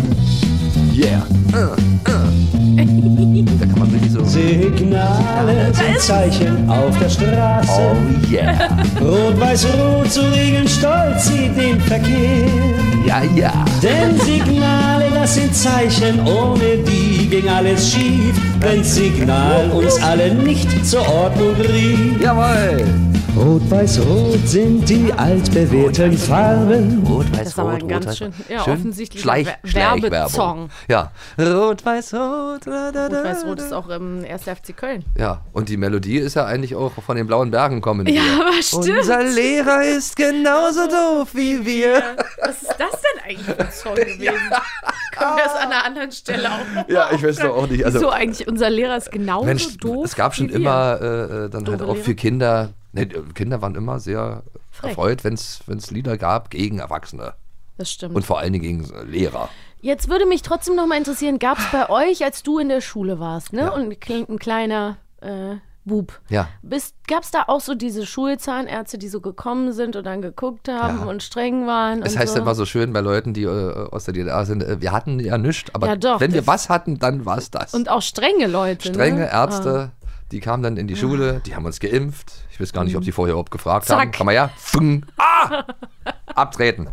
[0.96, 1.26] Yeah.
[1.52, 1.74] Uh,
[2.08, 2.30] uh.
[4.30, 7.68] Signale sind Zeichen auf der Straße.
[7.80, 8.52] Oh yeah.
[9.00, 12.46] Rot, weiß, rot zu regeln, stolz sieht den Verkehr.
[13.04, 13.64] Ja, ja.
[13.82, 18.40] Denn Signale, das sind Zeichen, ohne die ging alles schief.
[18.60, 22.22] Wenn's Signal uns alle nicht zur Ordnung rief.
[22.22, 23.09] Jawohl.
[23.36, 27.02] Rot, weiß, rot sind die altbewährten Farben.
[27.06, 29.46] Rot, Das weiß, ist aber rot, ein ganz rot, schön- ja, schön offensichtlicher Schleich.
[29.62, 30.68] Werbesong.
[30.88, 31.12] Ja.
[31.38, 32.66] Rot, weiß, rot.
[32.66, 33.64] Da, da, da, Rot-Weiß-Rot da.
[33.64, 34.42] ist auch im 1.
[34.42, 35.04] FC Köln.
[35.16, 38.06] Ja, und die Melodie ist ja eigentlich auch von den blauen Bergen kommen.
[38.08, 38.98] Ja, aber stimmt.
[38.98, 42.02] Unser Lehrer ist genauso doof wie wir.
[42.44, 44.20] Was ist das denn eigentlich für ein Song gewesen?
[45.16, 47.84] Können wir es an einer anderen Stelle auch noch Ja, ich weiß doch auch nicht.
[47.84, 50.04] Also, so eigentlich, unser Lehrer ist genauso Mensch, doof.
[50.04, 51.06] es gab schon immer äh,
[51.46, 52.04] äh, dann halt Doofe auch Lehrer?
[52.04, 54.90] für Kinder, ne, Kinder waren immer sehr Frech.
[54.90, 57.34] erfreut, wenn es Lieder gab gegen Erwachsene.
[57.78, 58.14] Das stimmt.
[58.14, 59.48] Und vor allen Dingen gegen äh, Lehrer.
[59.80, 62.82] Jetzt würde mich trotzdem noch mal interessieren, gab es bei euch, als du in der
[62.82, 63.62] Schule warst, ne?
[63.62, 63.68] Ja.
[63.70, 66.20] Und ein, kle- ein kleiner äh, Bub.
[66.28, 66.48] Ja.
[67.08, 70.98] Gab es da auch so diese Schulzahnärzte, die so gekommen sind und dann geguckt haben
[71.00, 71.04] Ja.
[71.06, 72.02] und streng waren?
[72.02, 72.40] Und heißt so?
[72.40, 75.38] immer so schön bei Leuten, die äh, aus der DDR sind, äh, wir hatten ja
[75.38, 77.72] nichts, aber Ja, doch, wenn wir das- was hatten, dann war es das.
[77.72, 78.88] Und auch strenge Leute.
[78.88, 79.32] Strenge ne?
[79.32, 79.44] Ah.
[79.44, 79.90] Ärzte,
[80.32, 82.32] die kamen dann in die Schule, die haben uns geimpft.
[82.60, 83.98] Ich weiß gar nicht, ob die vorher überhaupt gefragt Zack.
[83.98, 84.12] haben.
[84.14, 84.50] Komm mal her.
[84.56, 85.06] Fung.
[85.16, 85.64] Ah!
[86.34, 86.88] Abtreten.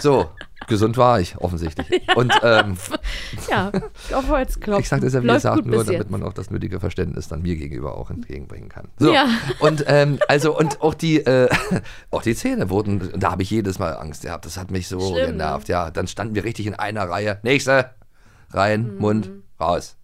[0.00, 0.30] So,
[0.66, 1.86] gesund war ich, offensichtlich.
[2.16, 2.76] Und ähm,
[3.50, 3.70] Ja,
[4.14, 4.80] auf Holz klopfen.
[4.82, 7.54] ich sage das ja, wie gesagt, nur, damit man auch das nötige Verständnis dann mir
[7.56, 8.88] gegenüber auch entgegenbringen kann.
[8.98, 9.26] So, Ja.
[9.60, 11.48] und ähm, also und auch die, äh,
[12.10, 14.46] auch die Zähne wurden, da habe ich jedes Mal Angst gehabt.
[14.46, 15.26] Das hat mich so Schlimm, ne?
[15.32, 15.68] genervt.
[15.68, 17.38] Ja, dann standen wir richtig in einer Reihe.
[17.42, 17.90] Nächste,
[18.52, 18.98] rein, Mhm.
[19.00, 19.96] Mund, raus.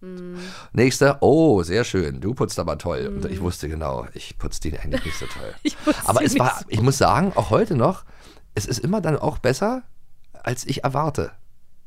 [0.73, 2.21] Nächste, oh, sehr schön.
[2.21, 3.11] Du putzt aber toll.
[3.13, 5.49] Und ich wusste genau, ich putze die eigentlich nicht so toll.
[5.49, 5.59] Mhm.
[5.63, 8.03] Ich aber es war, so ich muss sagen, auch heute noch,
[8.55, 9.83] es ist immer dann auch besser,
[10.43, 11.31] als ich erwarte.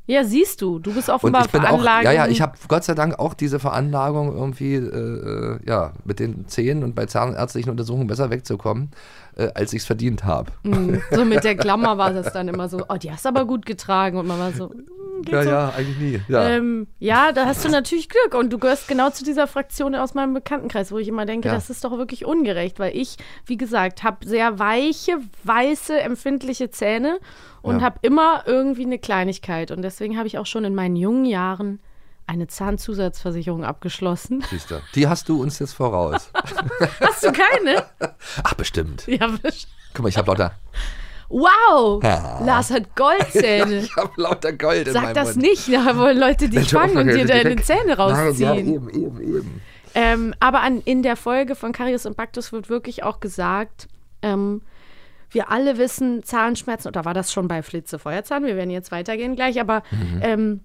[0.07, 2.05] Ja, siehst du, du bist Und offenbar ich bin auch, veranlagt.
[2.05, 6.19] ja, ja, ich habe Gott sei Dank auch diese Veranlagung irgendwie, äh, äh, ja, mit
[6.19, 8.91] den Zähnen und bei zahnärztlichen Untersuchungen besser wegzukommen,
[9.37, 10.51] äh, als ich es verdient habe.
[10.63, 13.45] Mm, So mit der Klammer war das dann immer so, oh, die hast du aber
[13.45, 14.19] gut getragen.
[14.19, 15.49] Und man war so, mm, Ja, so.
[15.51, 16.21] ja, eigentlich nie.
[16.29, 16.49] Ja.
[16.49, 20.15] Ähm, ja, da hast du natürlich Glück und du gehörst genau zu dieser Fraktion aus
[20.15, 21.55] meinem Bekanntenkreis, wo ich immer denke, Ja.
[21.55, 23.17] das ist doch wirklich ungerecht, weil ich,
[23.47, 27.19] wie gesagt, habe sehr weiche, weiße, empfindliche Zähne
[27.63, 27.83] und Ja.
[27.87, 31.81] habe immer irgendwie eine Kleinigkeit und deswegen habe ich auch schon in meinen jungen Jahren
[32.27, 34.43] eine Zahnzusatzversicherung abgeschlossen.
[34.51, 34.81] Siehst du.
[34.95, 36.31] Die hast du uns jetzt voraus.
[37.01, 37.85] Hast du keine?
[38.43, 39.07] Ach, bestimmt.
[39.07, 40.53] Ja, wisch- Guck mal, ich habe lauter,
[41.29, 42.03] wow!
[42.03, 42.41] Ja.
[42.45, 43.79] Lars hat Goldzähne.
[43.85, 45.43] ich hab lauter Gold in Sag meinem das Mund.
[45.43, 48.49] nicht, da wollen Leute dich fangen und dir deine Zähne rausziehen.
[48.49, 49.61] Nein, ja, eben, eben, eben.
[49.95, 53.89] Ähm, aber an, in der Folge von Karius und Baktus wird wirklich auch gesagt,
[54.23, 54.63] Ähm,
[55.31, 58.45] wir alle wissen, Zahnschmerzen, oder war das schon bei Flitze Feuerzahn?
[58.45, 60.21] Wir werden jetzt weitergehen gleich, aber Mhm.
[60.23, 60.61] ähm,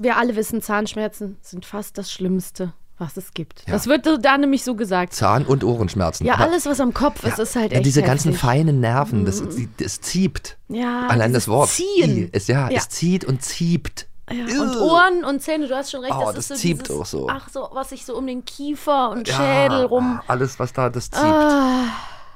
[0.00, 3.64] wir alle wissen, Zahnschmerzen sind fast das Schlimmste, was es gibt.
[3.68, 5.12] Das wird da nämlich so gesagt.
[5.14, 6.24] Zahn- und Ohrenschmerzen.
[6.26, 8.42] Ja, alles, was am Kopf ist, ist halt ja, echt diese ganzen heftig.
[8.42, 8.46] Mhm.
[8.46, 9.42] feinen Nerven, das,
[9.78, 10.56] das zieht.
[10.68, 11.68] Ja, Allein das Wort.
[11.70, 12.28] Ziehen.
[12.32, 12.78] Es, ja, Ja.
[12.78, 14.06] es zieht und zieht.
[14.30, 16.80] Ja, und Ohren und Zähne, du hast schon recht, Oh, das, das ist so zieht
[16.88, 17.28] dieses, auch so.
[17.28, 20.18] Ach so, was sich so um den Kiefer und Ja, Schädel rum.
[20.26, 21.20] Alles, was da, das zieht.
[21.22, 21.88] Ah,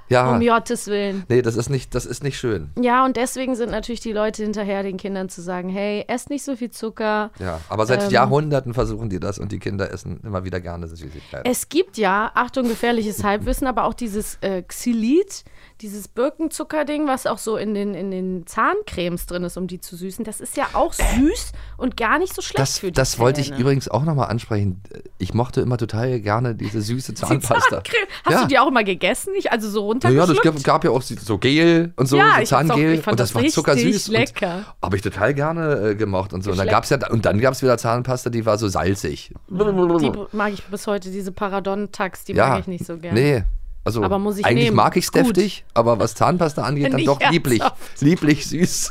[0.08, 0.30] ja.
[0.30, 1.24] um Gottes Willen.
[1.28, 2.70] Nee, das ist nicht, das ist nicht schön.
[2.80, 6.44] Ja, und deswegen sind natürlich die Leute hinterher, den Kindern zu sagen, hey, esst nicht
[6.44, 7.30] so viel Zucker.
[7.38, 10.86] Ja, aber seit Ähm, Jahrhunderten versuchen die das und die Kinder essen immer wieder gerne
[10.88, 11.50] Süßigkeiten.
[11.50, 15.44] Es gibt ja, Achtung, gefährliches Halbwissen, aber auch dieses äh, Xylit,
[15.80, 19.96] dieses Birkenzuckerding, was auch so in den, in den Zahncremes drin ist, um die zu
[19.96, 20.24] süßen.
[20.24, 23.40] Das ist ja auch süß und gar nicht so schlecht Das, für die das wollte
[23.40, 23.60] ich Zähne.
[23.60, 24.82] übrigens auch nochmal ansprechen.
[25.18, 27.76] Ich mochte immer total gerne diese süße Zahnpasta.
[27.76, 28.06] Zahncreme.
[28.24, 28.42] Hast Ja.
[28.42, 29.32] du die auch immer gegessen?
[29.32, 29.52] Nicht?
[29.52, 30.46] Also so Ja, runtergeschluckt?
[30.46, 32.94] das gab, gab ja auch so Gel und so, Ja, so ich auch- Zahngel.
[32.94, 34.08] ich fand und das, das war zuckersüß.
[34.08, 34.64] lecker.
[34.82, 36.50] Habe ich total gerne äh, gemacht und so.
[36.50, 36.76] Und dann ja,
[37.10, 39.32] und gab es wieder Zahnpasta, die war so salzig.
[39.48, 43.20] Die mag ich bis heute, diese Paradon-Tax, die ja, mag ich nicht so gerne.
[43.20, 43.44] Nee.
[43.88, 44.76] Also Aber muss ich eigentlich nehmen.
[44.76, 47.62] mag ich es deftig, aber was Zahnpasta angeht, dann doch lieblich.
[48.00, 48.90] Lieblich süß.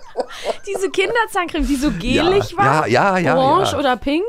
[0.66, 4.24] Diese Kinderzahncreme, die so gelig Ja, war, ja, ja, orange oder pink,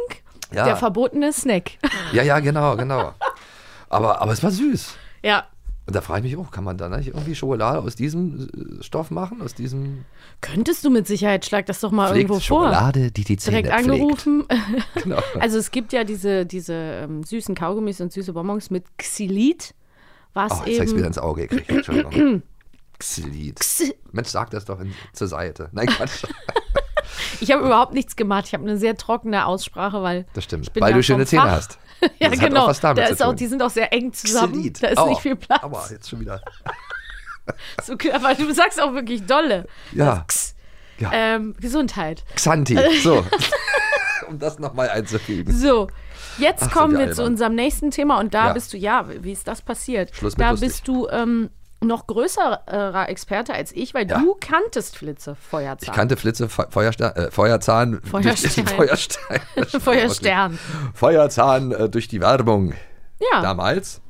[0.52, 1.72] der verbotene Snack.
[2.12, 3.13] Ja, ja, genau, genau.
[3.89, 4.96] Aber, aber es war süß.
[5.24, 5.46] ja,
[5.88, 8.84] Und da frage ich mich auch, kann man da nicht irgendwie Schokolade aus diesem äh,
[8.84, 9.42] Stoff machen?
[9.42, 10.04] Aus diesem
[10.42, 12.63] könntest du mit Sicherheit, schlag das doch mal Pflegt irgendwo vor.
[12.66, 14.46] Schokolade, die die Zähne Direkt angerufen.
[15.02, 15.20] Genau.
[15.39, 19.74] Also es gibt ja diese, diese ähm, süßen Kaugummis und süße Bonbons mit Xylit,
[20.34, 21.69] was Oh, jetzt habe ich eben wieder ins Auge gekriegt.
[21.69, 22.43] Entschuldigung.
[23.00, 23.60] Xylit.
[23.60, 25.69] Xy- Mensch, sag das doch in, zur Seite.
[25.72, 26.24] Nein, Quatsch.
[27.41, 28.46] Ich habe überhaupt nichts gemacht.
[28.48, 30.72] Ich habe eine sehr trockene Aussprache, weil Das stimmt.
[30.80, 31.78] Weil du schöne Zähne hast.
[32.19, 32.72] ja, Das genau.
[32.72, 34.54] da ist auch, die sind auch sehr eng zusammen.
[34.54, 34.82] Xylit.
[34.82, 35.10] Da ist Aua.
[35.10, 35.62] nicht viel Platz.
[35.63, 36.41] Aua, jetzt schon wieder.
[37.84, 39.67] So, aber du sagst auch wirklich dolle.
[39.91, 40.22] Ja.
[40.24, 40.56] X.
[40.98, 41.12] Ja.
[41.12, 42.24] Ähm, Gesundheit.
[42.36, 42.78] Xanti.
[43.02, 43.26] So.
[44.30, 45.52] um das nochmal einzufügen.
[45.54, 45.89] So,
[46.38, 48.54] jetzt Ach, kommen wir zu unserem nächsten Thema und da Ja.
[48.54, 50.15] bist du, ja, wie ist das passiert?
[50.15, 50.69] Schluss mit da lustig.
[50.69, 51.50] bist du ähm,
[51.82, 54.17] noch größerer Experte als ich, weil Ja.
[54.19, 55.89] du kanntest Flitze Feuerzahn.
[55.89, 58.02] Ich kannte Flitze, Fe Feuersta äh, Feuerzahn.
[58.04, 58.65] Feuerstein.
[58.78, 59.39] Feuerstein.
[59.82, 60.60] Feuerstern.
[60.93, 62.74] Feuerzahn äh, durch die Werbung
[63.34, 63.41] Ja.
[63.41, 64.02] damals.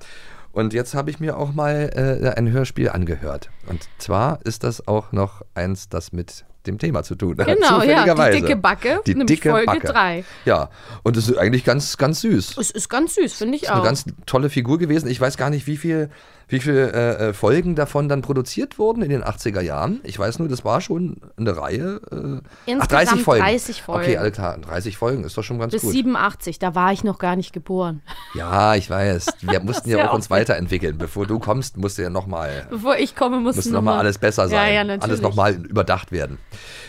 [0.51, 3.49] Und jetzt habe ich mir auch mal äh, ein Hörspiel angehört.
[3.67, 7.47] Und zwar ist das auch noch eins, das mit dem Thema zu tun hat.
[7.53, 9.87] Genau, ja, die dicke Backe, Die dicke Folge Backe.
[9.87, 10.23] drei.
[10.45, 10.69] Ja,
[11.03, 12.57] und es ist eigentlich ganz, ganz süß.
[12.57, 13.75] Es ist ganz süß, finde ich ist auch.
[13.75, 15.07] eine ganz tolle Figur gewesen.
[15.09, 16.09] Ich weiß gar nicht, wie viel,
[16.47, 20.01] wie viel äh, äh, Folgen davon dann produziert wurden in den 80er Jahren.
[20.03, 22.01] Ich weiß nur, das war schon eine Reihe.
[22.11, 23.43] Äh, ach, Insgesamt 30 Folgen.
[23.43, 24.03] 30 Folgen.
[24.03, 24.57] Okay, alles klar.
[24.57, 25.91] 30 Folgen ist doch schon ganz Bis gut.
[25.91, 28.01] 87, da war ich noch gar nicht geboren.
[28.35, 29.27] Ja, ich weiß.
[29.41, 30.97] Wir mussten ja auch uns weiterentwickeln.
[30.97, 34.47] Bevor du kommst, musst du ja nochmal Bevor ich komme, musste muss nochmal alles besser
[34.47, 34.69] sein.
[34.69, 35.03] Ja, ja, natürlich.
[35.03, 36.39] Alles nochmal überdacht werden.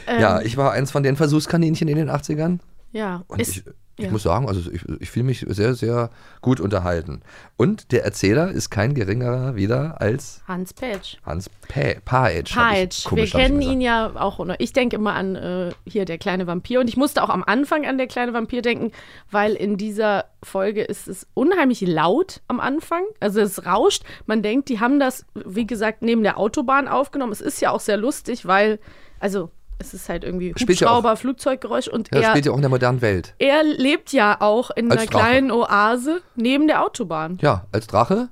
[0.07, 2.59] Ja, ich war eins von den Versuchskaninchen in den 80ern.
[2.92, 3.64] Ja, Und ist, ich,
[3.96, 4.11] ich ja.
[4.12, 6.11] muss sagen, also ich, ich fühle mich sehr, sehr
[6.42, 7.22] gut unterhalten.
[7.57, 11.16] Und der Erzähler ist kein geringerer wieder als Hans Petsch.
[11.24, 12.55] Hans Pa- Paetsch.
[12.55, 13.07] hab ich- Peitsch.
[13.12, 14.44] Wir kennen ihn ja auch.
[14.59, 16.79] Ich denke immer an äh, hier der kleine Vampir.
[16.81, 18.92] Und ich musste auch am Anfang an der kleine Vampir denken,
[19.33, 23.03] weil in dieser Folge ist es unheimlich laut am Anfang.
[23.18, 24.05] Also es rauscht.
[24.27, 27.33] Man denkt, die haben das, wie gesagt, neben der Autobahn aufgenommen.
[27.33, 28.79] Es ist ja auch sehr lustig, weil,
[29.20, 32.57] also es ist halt irgendwie Spielt ja Hubschrauber, Flugzeuggeräusch und Ja, er, spielt ja auch
[32.57, 33.35] in der modernen Welt.
[33.38, 35.24] er lebt ja auch in Als einer Drache.
[35.24, 37.38] kleinen Oase neben der Autobahn.
[37.42, 38.29] Ja, als Drache.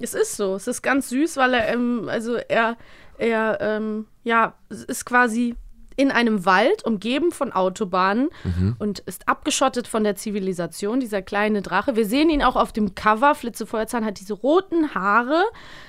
[0.00, 0.54] Es ist so.
[0.54, 2.76] Es ist ganz süß, weil er, ähm, also er,
[3.18, 5.56] er, ähm, ja, es ist quasi
[5.98, 8.76] in einem Wald umgeben von Autobahnen Mhm.
[8.78, 11.96] und ist abgeschottet von der Zivilisation, dieser kleine Drache.
[11.96, 13.34] Wir sehen ihn auch auf dem Cover.
[13.34, 15.42] Flitze Feuerzahn hat diese roten Haare.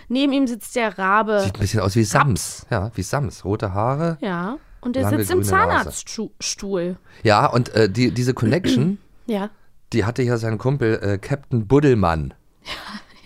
[0.08, 1.42] Neben ihm sitzt der Rabe.
[1.42, 2.66] Sieht ein bisschen aus wie Sams.
[2.70, 3.46] Ja, wie Sams.
[3.46, 4.18] Rote Haare.
[4.22, 5.44] ja, und er sitzt im.
[5.44, 6.98] Zahnarztstuhl.
[7.24, 9.50] Ja, und äh, die, diese Connection, Ja,
[9.94, 12.34] die hatte ja sein Kumpel äh, Captain Buddelmann.
[12.64, 12.72] Ja,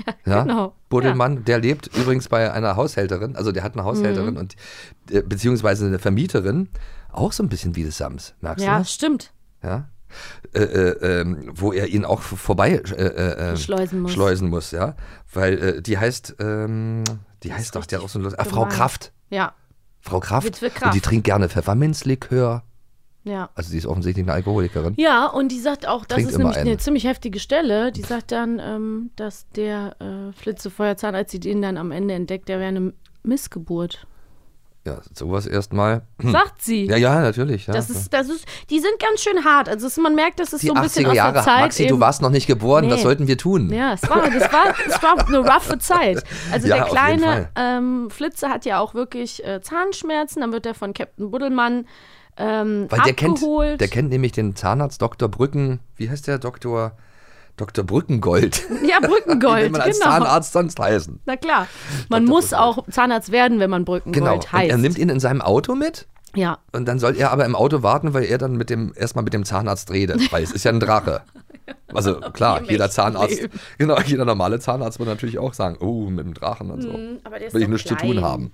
[0.23, 0.73] genau.
[0.89, 3.87] Buddelmann, der lebt übrigens bei einer Haushälterin, also der hat eine Mhm.
[3.87, 4.55] Haushälterin und
[5.11, 6.69] äh, beziehungsweise eine Vermieterin,
[7.11, 8.91] auch so ein bisschen wie das Sams, merkst ja, du das?
[8.93, 9.31] stimmt.
[9.61, 9.87] Ja.
[10.53, 14.11] Äh, äh, ähm, wo er ihn auch vorbei äh, äh, ähm, Schleusen muss.
[14.13, 14.95] schleusen muss, ja.
[15.33, 17.03] Weil äh, die heißt, ähm,
[17.41, 18.39] die heißt doch, hat auch so ein Lust.
[18.39, 18.65] Ah, Frau.
[18.65, 19.11] Kraft.
[19.31, 19.53] Ja,
[20.01, 20.45] Frau Kraft.
[20.45, 21.03] Witwe Und die Kraft.
[21.05, 22.63] trinkt gerne Pfefferminzlikör.
[23.23, 23.49] Ja.
[23.55, 24.95] Also die ist offensichtlich eine Alkoholikerin.
[24.97, 26.79] Ja, und die sagt auch, das Trinkt ist nämlich eine einen.
[26.79, 27.91] ziemlich heftige Stelle.
[27.91, 32.13] Die sagt dann, ähm, dass der äh, Flitze Feuerzahn, als sie den dann am Ende
[32.13, 34.05] entdeckt, der wäre eine Missgeburt.
[34.85, 36.01] Ja, sowas erstmal.
[36.21, 36.85] Sagt sie.
[36.87, 37.67] Ja, ja, natürlich.
[37.67, 37.73] Ja.
[37.73, 39.69] Das ist, das ist, die sind ganz schön hart.
[39.69, 41.33] Also es, man merkt, das ist die so ein bisschen 80er aus Jahre.
[41.35, 41.61] der Zeit.
[41.61, 42.89] Maxi, du warst noch nicht geboren.
[42.89, 43.03] Was Nee.
[43.03, 43.71] sollten wir tun?
[43.71, 46.21] Ja, es war, das war, es war eine roughe Zeit.
[46.51, 50.41] Also Ja, der kleine ähm, Flitze hat ja auch wirklich äh, Zahnschmerzen.
[50.41, 51.85] Dann wird er von Captain Buddelmann
[52.37, 53.81] ähm, Weil der kennt, abgeholt.
[53.81, 55.29] der kennt nämlich den Zahnarzt Dr.
[55.29, 55.79] Brücken.
[55.95, 56.93] Wie heißt der Doktor?
[57.55, 57.83] Dr.
[57.85, 58.63] Brückengold.
[58.83, 60.11] ja, Brückengold, man als genau.
[60.11, 61.19] Zahnarzt sonst heißen?
[61.25, 61.67] Na klar,
[62.09, 64.33] man muss auch Zahnarzt werden, wenn man Brückengold Genau.
[64.35, 64.71] Und heißt.
[64.71, 66.07] er nimmt ihn in seinem Auto mit.
[66.35, 69.23] ja, Und dann soll er aber im Auto warten, weil er dann mit dem erstmal
[69.23, 71.21] mit dem Zahnarzt redet, weil es ist ja ein Drache.
[71.93, 73.59] Also klar, im jeder Zahnarzt, Leben.
[73.77, 76.89] genau, jeder normale Zahnarzt wird natürlich auch sagen, oh, mit dem Drachen und so.
[76.89, 78.23] Mhm, aber der ist Will ich nichts zu tun klein.
[78.23, 78.51] haben.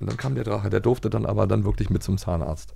[0.00, 2.74] Und dann kam der Drache, der durfte dann aber dann wirklich mit zum Zahnarzt.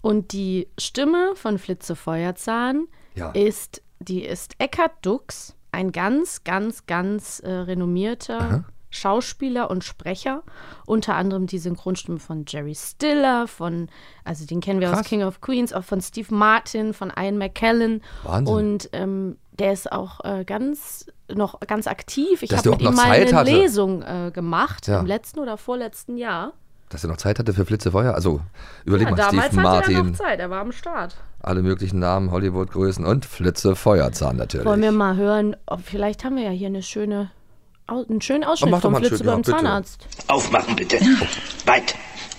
[0.00, 3.30] Und die Stimme von Flitze Feuerzahn Ja.
[3.30, 10.42] ist, die ist Eckhard Dux, ein ganz, ganz, ganz äh, renommierter Schauspieler und Sprecher.
[10.86, 13.88] Unter anderem die Synchronstimme von Jerry Stiller, von,
[14.24, 15.06] also den kennen wir aus Krass.
[15.08, 18.02] King of Queens, auch von Steve Martin, von Ian McKellen.
[18.22, 18.54] Wahnsinn.
[18.54, 22.42] Und ähm, der ist auch äh, ganz noch ganz aktiv.
[22.42, 23.50] Ich habe mit ihm mal Zeit eine hatte.
[23.50, 25.00] Lesung äh, gemacht, Ja.
[25.00, 26.54] im letzten oder vorletzten Jahr.
[26.90, 28.14] Dass er noch Zeit hatte für Flitzefeuer.
[28.14, 28.40] Also
[28.84, 31.16] überleg Ja, mal, damals Steve hatte er Martin, noch Zeit, er war am Start.
[31.42, 34.66] alle möglichen Namen, Hollywood-Größen und Flitzefeuerzahn natürlich.
[34.66, 37.30] Wollen wir mal hören, ob, vielleicht haben wir ja hier eine schöne,
[37.86, 39.50] einen schönen Oh, Ausschnitt vom Flitze ja, beim bitte.
[39.56, 40.06] Zahnarzt.
[40.28, 40.96] Aufmachen, bitte.
[41.66, 41.94] Weit.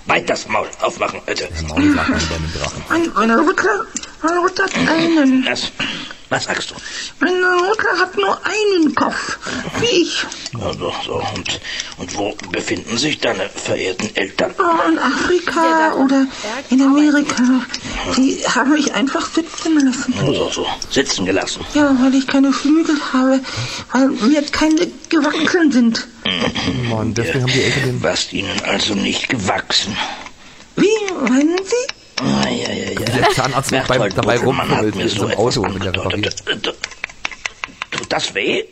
[0.07, 0.65] Weit das Maul.
[0.81, 1.47] Aufmachen, bitte.
[1.67, 2.83] Maul sagt man bei einem Drachen.
[3.15, 3.85] Meine Mutter,
[4.23, 5.45] meine Mutter hat einen.
[5.45, 5.71] Was?
[6.29, 6.75] Was sagst du?
[7.19, 9.39] Meine Mutter hat nur einen Kopf.
[9.79, 10.25] Wie ich.
[10.53, 11.23] Ja, so, so.
[11.35, 11.59] Und,
[11.97, 14.53] und wo befinden sich deine verehrten Eltern?
[14.59, 16.27] Oh, in Afrika oder
[16.69, 17.43] in Amerika.
[18.15, 20.13] Die haben mich einfach sitzen lassen.
[20.19, 20.67] So, so.
[20.91, 21.65] Sitzen gelassen.
[21.73, 23.39] Ja, weil ich keine Flügel habe.
[23.91, 26.07] Weil mir keine gewachsen sind.
[26.89, 28.03] Mann, deswegen haben die Eltern den.
[28.03, 29.97] Warst ihnen also nicht gewachsen.
[30.75, 31.98] Wie meinen Sie?
[32.21, 32.99] Ah, ja, ja, ja.
[32.99, 36.43] Der Zahnarzt noch beim, Berthold dabei rumfummelt mir in so einem Auto, wenn der repariert.
[37.91, 38.63] Tut das weh?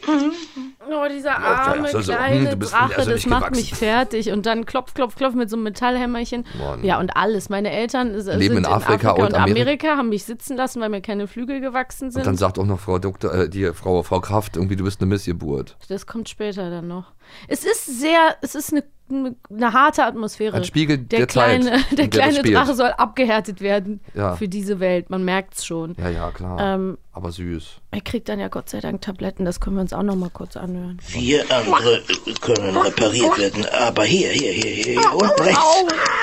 [0.90, 2.14] Oh, dieser arme so, so.
[2.14, 3.62] Hm, kleine du bist mir Drache, also das macht gewachsen.
[3.62, 4.32] mich fertig.
[4.32, 6.46] Und dann klopf, klopf, klopf mit so einem Metallhämmerchen.
[6.58, 6.84] Mann.
[6.84, 7.50] Ja, und alles.
[7.50, 9.62] Meine Eltern äh, sind Leben in Afrika und und Amerika.
[9.62, 12.22] Amerika, haben mich sitzen lassen, weil mir keine Flügel gewachsen sind.
[12.22, 15.02] Und dann sagt auch noch Frau Doktor, äh, die Frau, Frau Kraft, irgendwie, du bist
[15.02, 15.76] eine Missgeburt.
[15.90, 17.12] das kommt später dann noch.
[17.48, 20.58] Es ist sehr, es ist eine, eine, eine harte Atmosphäre.
[20.58, 22.42] Ein Spiegel der, der Zeit, kleine, in Der kleine.
[22.44, 24.36] Drache soll abgehärtet werden Ja.
[24.36, 25.10] für diese Welt.
[25.10, 25.96] Man merkt es schon.
[25.98, 26.60] Ja, ja, klar.
[26.76, 27.78] Ähm, aber süß.
[27.92, 29.46] er kriegt dann ja Gott sei Dank Tabletten.
[29.46, 31.00] Das können wir uns auch noch mal kurz anhören.
[31.02, 32.04] Vier andere
[32.42, 35.62] können repariert werden, aber hier, hier, hier, hier unten rechts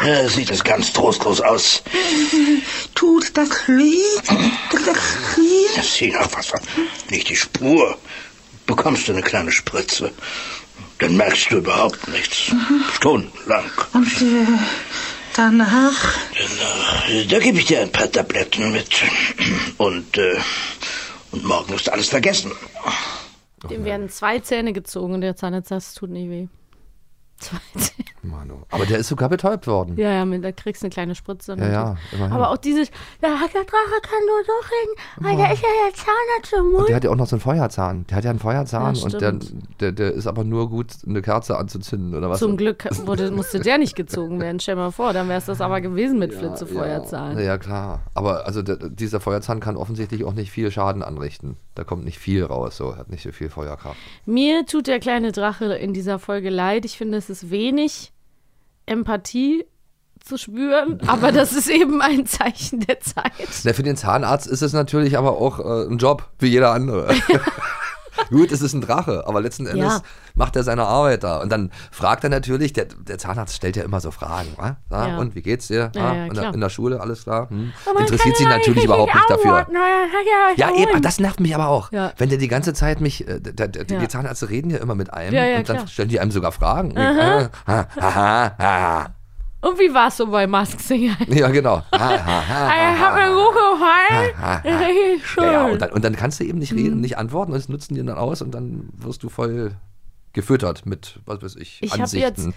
[0.03, 1.83] äh, sieht es ganz trostlos aus.
[2.95, 4.21] Tut das weh?
[4.71, 4.97] Tut das
[5.37, 5.67] weh?
[5.77, 6.53] Das sieht noch was.
[7.11, 7.97] Nicht die Spur.
[8.67, 10.13] Bekommst du eine kleine Spritze.
[10.99, 12.53] Dann merkst du überhaupt nichts.
[12.95, 13.65] Stundenlang.
[13.93, 14.47] Und äh,
[15.35, 16.15] danach?
[17.11, 18.89] Äh, Da gebe ich dir ein paar Tabletten mit.
[19.77, 20.37] Und, äh,
[21.33, 22.53] und morgen ist alles vergessen.
[23.71, 26.47] Dem werden zwei Zähne gezogen und der Zahnarzt sagt, es tut nicht weh.
[27.45, 28.05] Zwei Zähne.
[28.23, 28.55] Manu.
[28.71, 29.97] Aber der ist sogar betäubt worden.
[29.99, 31.55] Ja, ja, mit- da kriegst du eine kleine Spritze.
[31.59, 32.33] Ja, ja, immerhin.
[32.33, 32.91] Aber auch dieses,
[33.23, 36.89] der Drache kann nur so reden, weil der ist ja der Zahnarzt im Und Mund.
[36.89, 38.07] der hat ja auch noch so einen Feuerzahn.
[38.09, 39.33] Der hat ja einen Feuerzahn Ja, und der,
[39.81, 42.39] der, der ist aber nur gut, eine Kerze anzuzünden oder was?
[42.39, 44.59] Zum Glück wurde, musste der nicht gezogen werden.
[44.59, 47.37] Stell mal vor, dann wäre es das aber gewesen mit Flitzefeuerzahn.
[47.37, 48.01] Ja, ja, klar.
[48.15, 51.57] Aber also der, dieser Feuerzahn kann offensichtlich auch nicht viel Schaden anrichten.
[51.75, 53.97] Da kommt nicht viel raus, so hat nicht so viel Feuerkraft.
[54.27, 56.85] Mir tut der kleine Drache in dieser Folge leid.
[56.85, 58.13] Ich finde, es ist wenig
[58.87, 59.65] Empathie
[60.25, 63.33] zu spüren, aber das ist eben ein Zeichen der Zeit.
[63.65, 67.15] Na, für den Zahnarzt ist es natürlich aber auch äh, ein Job, wie jeder andere.
[68.31, 70.01] Gut, es ist ein Drache, aber letzten Endes Ja.
[70.35, 71.39] macht er seine Arbeit da.
[71.41, 74.49] Und dann fragt er natürlich, der, der Zahnarzt stellt ja immer so Fragen.
[74.57, 74.77] Wa?
[74.91, 75.19] Ja.
[75.19, 75.91] Und wie geht's dir?
[75.95, 77.49] Ja, Ah, in, der, in der Schule, alles klar?
[77.51, 77.73] Hm.
[77.93, 79.67] Man Interessiert sie ja natürlich überhaupt nicht dafür.
[80.57, 81.03] ja eben, erholen.
[81.03, 81.91] das nervt mich aber auch.
[82.17, 85.13] Wenn der die ganze Zeit mich, äh, der, der, die Zahnärzte reden ja immer mit
[85.13, 85.89] einem und dann klar.
[85.89, 86.93] stellen die einem sogar Fragen.
[86.93, 87.41] Und Aha.
[87.41, 89.15] äh, ha, ha, ha, ha.
[89.65, 91.17] Und wie war es so bei Mask Singer?
[91.29, 91.77] Ja, genau.
[91.93, 94.79] Ha, ha, ha, Ey, hat mir gut gefallen.
[94.85, 95.45] Richtig schön.
[95.45, 96.79] Ja, ja, und, dann, und dann kannst du eben nicht Mhm.
[96.79, 99.77] reden, nicht antworten und das nutzen die dann aus und dann wirst du voll
[100.33, 102.55] gefüttert mit, was weiß ich, Ich habe jetzt Ansichten.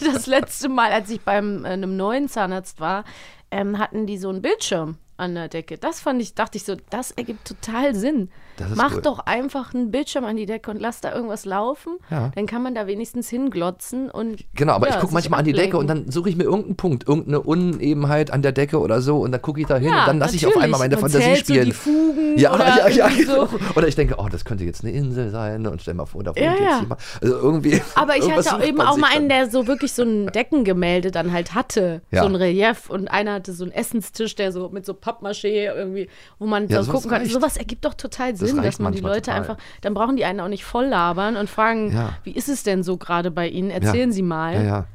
[0.12, 3.04] das letzte Mal, als ich beim äh, einem neuen Zahnarzt war,
[3.50, 5.76] ähm, hatten die so einen Bildschirm an der Decke.
[5.78, 8.30] Das fand ich, dachte ich so, das ergibt total Sinn.
[8.74, 9.02] Mach cool.
[9.02, 11.98] doch einfach einen Bildschirm an die Decke und lass da irgendwas laufen.
[12.10, 12.30] Ja.
[12.34, 14.44] Dann kann man da wenigstens hinglotzen und.
[14.54, 16.06] Genau, aber ja, ich gucke manchmal an die Decke und ablenken.
[16.06, 19.42] dann suche ich mir irgendeinen Punkt, irgendeine Unebenheit an der Decke oder so und dann
[19.42, 21.46] gucke ich da hin Ja, und dann lasse ich auf einmal meine Man Fantasie zählt
[21.46, 21.66] so spielen.
[21.66, 23.16] die Fugen ja, oder ja, ja, so.
[23.16, 23.48] genau.
[23.76, 26.30] Oder ich denke, oh, das könnte jetzt eine Insel sein und stell mal vor, da
[26.30, 27.00] wohnt jetzt jemand.
[27.20, 27.80] Also irgendwie.
[27.94, 31.32] Aber ich hatte auch eben auch mal einen, der so wirklich so ein Deckengemälde dann
[31.32, 32.02] halt hatte.
[32.10, 32.90] So ein Relief.
[32.90, 36.78] Und einer hatte so einen Essenstisch, der so mit so Pappmaché irgendwie, wo man Ja,
[36.78, 37.26] da sowas gucken kann.
[37.26, 39.40] Sowas ergibt doch total Das Sinn, reicht dass man die Leute total.
[39.40, 42.16] einfach, dann brauchen die einen auch nicht voll labern und fragen, Ja.
[42.24, 43.70] wie ist es denn so gerade bei Ihnen?
[43.70, 44.54] Erzählen Sie mal.
[44.54, 44.86] Ja, ja.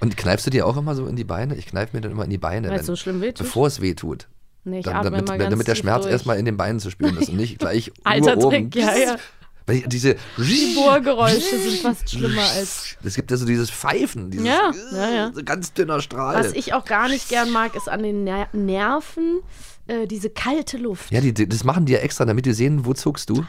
[0.00, 1.56] Und kneifst du dir auch immer so in die Beine?
[1.56, 2.70] Ich kneife mir dann immer in die Beine.
[2.70, 3.38] Wenn- so schlimm wehtut?
[3.46, 4.28] Bevor es weh tut.
[4.64, 6.12] Nee, ich Dann, atme damit, damit der Schmerz durch.
[6.12, 8.70] erstmal in den Beinen zu spüren ist und nicht gleich Alter nur oben.
[8.70, 9.16] Trick, ja, ja.
[9.66, 12.96] Weil diese Die Bohrgeräusche sind fast schlimmer als.
[13.04, 15.30] Es gibt ja so dieses Pfeifen, dieses Ja, ja, ja.
[15.44, 16.36] ganz dünner Strahl.
[16.36, 19.40] Was ich auch gar nicht gern mag, ist an den Ner Nerven
[19.88, 21.10] äh, diese kalte Luft.
[21.10, 23.44] ja, die, die, das machen die ja extra, damit die sehen, wo zuckst du.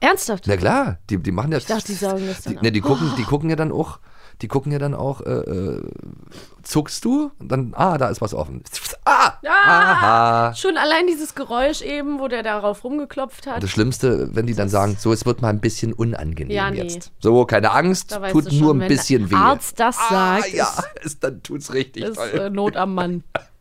[0.00, 0.46] Ernsthaft?
[0.48, 1.58] Na klar, die, die machen ja.
[1.58, 4.00] Ich dachte, die saugen das dann die, ne, die gucken, die gucken ja dann auch,
[4.40, 5.82] die gucken ja dann auch, äh, äh,
[6.64, 7.30] zuckst du?
[7.38, 8.64] Und dann, ah, da ist was offen.
[9.04, 9.34] Ah!
[9.44, 13.62] Ah, schon allein dieses Geräusch eben, wo der darauf rumgeklopft hat.
[13.62, 16.82] Das Schlimmste, wenn die dann sagen, so, es wird mal ein bisschen unangenehm Ja, nee.
[16.82, 17.12] jetzt.
[17.20, 19.34] So, keine Angst, tut schon, nur ein wenn bisschen weh.
[19.34, 20.68] der Arzt das sagt, ah, ja,
[21.02, 22.28] ist, dann tut's richtig ist toll.
[22.40, 23.22] äh, Not am Mann.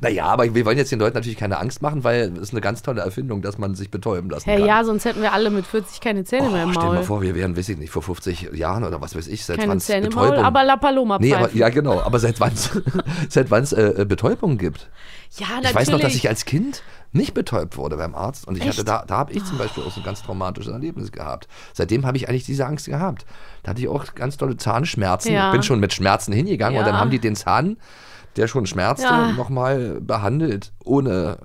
[0.00, 2.60] Naja, aber wir wollen jetzt den Leuten natürlich keine Angst machen, weil es ist eine
[2.60, 4.68] ganz tolle Erfindung, dass man sich betäuben lassen Hey, kann.
[4.68, 6.96] ja, sonst hätten wir alle mit 40 keine Zähne mehr im Oh, stell dir Maul.
[6.96, 9.58] mal vor, wir wären, weiß ich nicht, vor 50 Jahren oder was weiß ich, seit
[9.58, 10.44] keine wann es Zähne im Maul, Betäubung...
[10.44, 12.52] aber La Paloma Nee, aber, ja genau, aber seit wann
[13.28, 14.88] seit wann's, äh, äh, Betäubung gibt.
[15.38, 16.16] Ja, Ich weiß noch, dass natürlich.
[16.16, 16.82] ich als Kind
[17.16, 18.88] nicht betäubt wurde beim Arzt und ich hatte Echt?
[18.88, 21.48] da, da habe ich zum Beispiel auch so ein ganz traumatisches Erlebnis gehabt.
[21.72, 23.26] Seitdem habe ich eigentlich diese Angst gehabt.
[23.62, 25.32] Da hatte ich auch ganz tolle Zahnschmerzen.
[25.32, 25.46] Ja.
[25.48, 26.92] Ich bin schon mit Schmerzen hingegangen und Ja.
[26.92, 27.76] dann haben die den Zahn,
[28.36, 29.32] der schon schmerzte, Ja.
[29.32, 31.38] nochmal behandelt, ohne,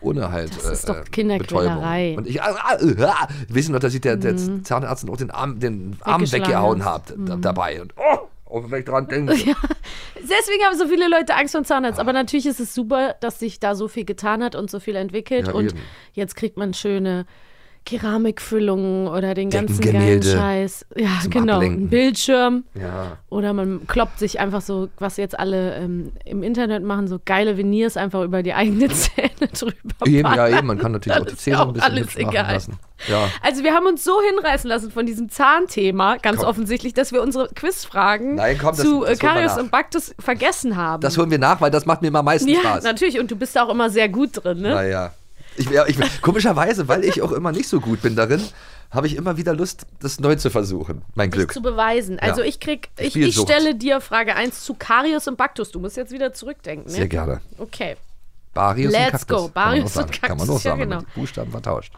[0.00, 2.16] ohne halt Das ist äh, doch Kinderquälerei.
[2.18, 5.30] Und ich, ah, ah, ah, ich weiß noch, dass ich der, der Zahnarzt auch den
[5.30, 7.80] Arm, den Arm weggehauen habe da, dabei.
[7.80, 9.32] Und oh, auch wenn ich dran denke.
[9.34, 12.00] Deswegen haben so viele Leute Angst vor Zahnarzt.
[12.00, 14.96] Aber natürlich ist es super, dass sich da so viel getan hat und so viel
[14.96, 15.48] entwickelt.
[15.48, 15.78] Ja, und eben.
[16.12, 17.26] jetzt kriegt man schöne
[17.88, 20.86] Keramikfüllungen oder den ganzen geilen Scheiß.
[20.96, 21.54] Ja, genau.
[21.54, 21.84] Ablenken.
[21.84, 22.64] Ein Bildschirm.
[22.74, 23.16] Ja.
[23.30, 27.56] Oder man kloppt sich einfach so, was jetzt alle ähm, im Internet machen, so geile
[27.56, 29.74] Veneers einfach über die eigenen Zähne drüber.
[30.06, 32.52] Eben, ja, eben, man kann natürlich auch die Zähne ein bisschen alles egal.
[32.54, 32.78] lassen.
[33.08, 33.28] Ja.
[33.42, 36.48] Also wir haben uns so hinreißen lassen von diesem Zahnthema, ganz Komm.
[36.48, 40.76] offensichtlich, dass wir unsere Quizfragen Nein, komm, das- zu das äh, Karius und Baktus vergessen
[40.76, 41.00] haben.
[41.00, 42.84] Das holen wir nach, weil das macht mir immer am meisten ja, Spaß.
[42.84, 43.18] natürlich.
[43.20, 44.70] Und du bist da auch immer sehr gut drin, ne?
[44.70, 45.12] Naja.
[45.58, 48.42] Ich, ich, komischerweise, weil ich auch immer nicht so gut bin darin,
[48.90, 51.02] habe ich immer wieder Lust, das neu zu versuchen.
[51.14, 51.52] Mein Dich Glück.
[51.52, 52.18] zu beweisen.
[52.18, 52.46] Also Ja.
[52.48, 55.70] ich krieg, ich, ich stelle dir Frage 1 zu Karius und Baktus.
[55.72, 56.96] Du musst jetzt wieder zurückdenken, ne?
[56.96, 57.40] Sehr gerne.
[57.58, 57.96] Okay.
[58.54, 59.36] Barius und Let's Kaktus.
[59.36, 59.36] go.
[59.36, 61.02] Kann man Barius und Kann man Kaktus, auch sagen, ja, genau.
[61.14, 61.92] Buchstaben vertauscht.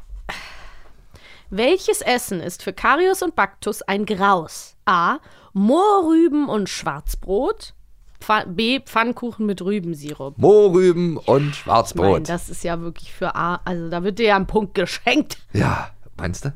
[1.51, 4.77] Welches Essen ist für Karius und Baktus ein Graus?
[4.85, 5.18] A.
[5.53, 7.75] Mohrrüben und Schwarzbrot.
[8.20, 8.80] Pfa- B.
[8.80, 10.37] Pfannkuchen mit Rübensirup.
[10.38, 12.28] Mohrrüben und Ich meine, Schwarzbrot.
[12.28, 13.61] das ist ja wirklich für A.
[13.64, 15.38] Also da wird dir ja ein Punkt geschenkt.
[15.52, 16.52] ja, meinst du?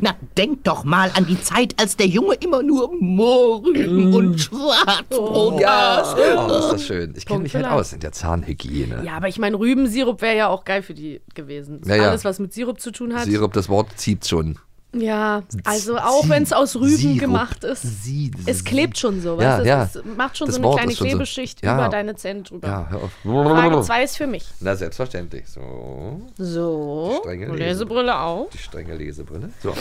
[0.00, 5.62] Na, denk doch mal an die Zeit, als der Junge immer nur Mohrrüben und Schwarzbrot
[5.62, 6.14] aß.
[6.14, 7.12] Oh, ist das schön.
[7.14, 9.02] Ich kenne mich halt aus in der Zahnhygiene.
[9.04, 11.82] Ja, aber ich meine, Rübensirup wäre ja auch geil für die gewesen.
[11.84, 12.08] Ja, ja.
[12.08, 13.24] Alles, was mit Sirup zu tun hat.
[13.24, 14.58] Sirup, das Wort zieht schon.
[15.00, 17.18] Ja, also auch wenn es aus Rüben Sirup.
[17.20, 18.04] gemacht ist.
[18.04, 19.68] Sie, Es klebt schon so, Ja, weißt du?
[19.68, 19.82] ja.
[19.84, 21.74] Es macht schon Das so eine Wort kleine schon so- Klebeschicht Ja.
[21.74, 22.66] über deine Zähne drüber.
[22.68, 23.10] Ja, hör auf.
[23.22, 24.44] Frage 2 ist für mich.
[24.60, 25.46] Na, selbstverständlich.
[25.48, 26.22] So.
[26.38, 28.48] So, Strenge Lesebrille auch.
[28.50, 29.50] Die strenge Lesebrille.
[29.62, 29.74] So.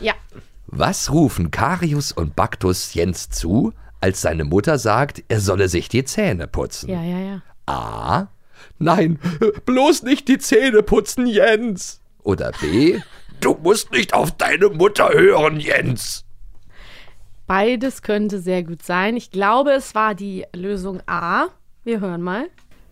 [0.00, 0.14] Ja,
[0.66, 6.04] Was rufen Karius und Baktus Jens zu, als seine Mutter sagt, er solle sich die
[6.04, 6.90] Zähne putzen?
[6.90, 7.42] ja, ja, ja.
[7.66, 8.28] A.
[8.78, 9.18] Nein,
[9.66, 12.00] bloß nicht die Zähne putzen, Jens.
[12.22, 13.00] Oder B.
[13.40, 16.24] Du musst nicht auf deine Mutter hören, Jens.
[17.46, 19.16] Beides könnte sehr gut sein.
[19.16, 21.46] Ich glaube, es war die Lösung A.
[21.84, 22.46] Wir hören mal.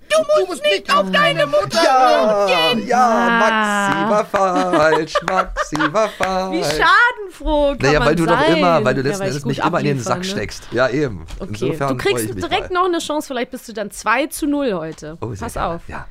[0.09, 2.87] Du musst nicht auf deine Mutter Ja, hören.
[2.87, 6.57] ja, Maxi war falsch, Maxi war falsch.
[6.59, 8.57] Wie schadenfroh kann Naja, man weil du doch sein.
[8.57, 10.25] immer, weil du Ja, letzten weil ich Endes nicht immer in den Sack ne?
[10.25, 10.69] steckst.
[10.71, 11.27] Ja, eben.
[11.41, 12.79] Okay, Insofern du kriegst mich direkt mal.
[12.81, 13.27] noch eine Chance.
[13.27, 15.19] Vielleicht bist du dann 2 zu 0 heute.
[15.21, 15.83] Oh, Pass auf.
[15.89, 16.07] Ja.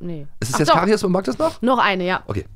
[0.00, 0.26] Nee.
[0.40, 1.60] Ist es Ach jetzt doch, Karius und Baktus noch?
[1.60, 2.22] Noch eine, ja.
[2.26, 2.46] Okay.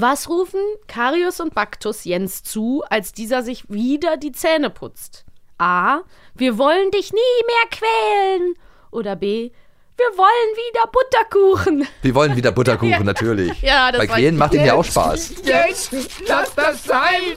[0.00, 5.24] Was rufen Karius und Baktus Jens zu, als dieser sich wieder die Zähne putzt?
[5.58, 6.02] A.
[6.36, 8.54] Wir wollen dich nie mehr quälen.
[8.92, 9.50] Oder B.
[9.98, 11.88] Wir wollen wieder Butterkuchen.
[12.02, 13.02] Wir wollen wieder Butterkuchen, Ja.
[13.02, 13.60] natürlich.
[13.62, 15.32] Ja, das Bei Quälen macht ihm ja auch Spaß.
[15.44, 15.90] Jetzt,
[16.28, 17.36] lass das sein!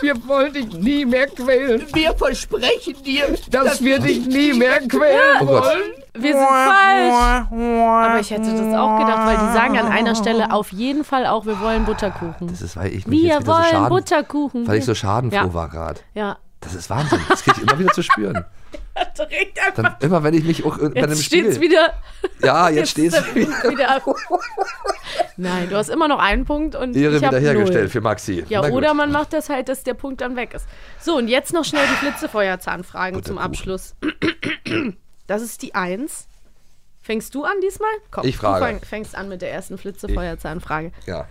[0.00, 1.86] Wir wollen dich nie mehr quälen.
[1.94, 5.64] Wir versprechen dir, Dass wir dich nie mehr quälen Oh Gott.
[5.64, 5.92] wollen.
[6.14, 7.46] Wir sind falsch.
[7.52, 11.24] Aber ich hätte das auch gedacht, weil die sagen an einer Stelle auf jeden Fall
[11.26, 12.48] auch, wir wollen Butterkuchen.
[12.48, 14.66] Das ist, weil ich mich Wir jetzt wieder so wollen schaden, Butterkuchen.
[14.66, 15.54] weil ich so schadenfroh Ja.
[15.54, 16.00] war gerade.
[16.14, 16.36] Ja.
[16.60, 17.20] Das ist Wahnsinn.
[17.28, 18.44] Das kriege ich immer wieder zu spüren.
[19.18, 19.82] Direkt einfach.
[19.82, 21.44] Dann, immer wenn ich mich auch bei einem Jetzt Spiel.
[21.44, 21.94] steht's wieder.
[22.42, 23.70] Ja, jetzt steht's ist er wieder.
[23.70, 24.02] wieder.
[25.36, 27.88] Nein, du hast immer noch einen Punkt und Ehre ich wiederhergestellt null.
[27.88, 28.44] für Maxi.
[28.48, 30.66] Ja, oder man macht das halt, dass der Punkt dann weg ist.
[31.00, 33.38] So, und jetzt noch schnell die Flitzefeuerzahnfragen zum.
[33.38, 33.94] Abschluss.
[35.28, 36.26] Das ist die Eins.
[37.00, 37.88] Fängst du an diesmal?
[38.10, 38.60] Komm, Ich frage.
[38.64, 40.92] du fang, fängst an mit der ersten Flitzefeuerzahnfrage.
[41.06, 41.26] Ja.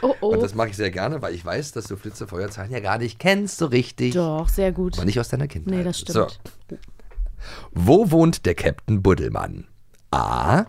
[0.00, 0.28] Oh, oh.
[0.28, 3.18] Und das mache ich sehr gerne, weil ich weiß, dass du Flitzefeuerzahlen ja gar nicht
[3.18, 4.14] kennst so richtig.
[4.14, 4.96] Doch, sehr gut.
[4.96, 5.74] Aber nicht aus deiner Kindheit.
[5.76, 6.40] Nee, das stimmt.
[6.70, 6.76] So.
[7.72, 9.66] Wo wohnt der Captain Buddelmann?
[10.10, 10.66] A.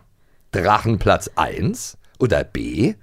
[0.51, 2.95] Drachenplatz 1 oder B.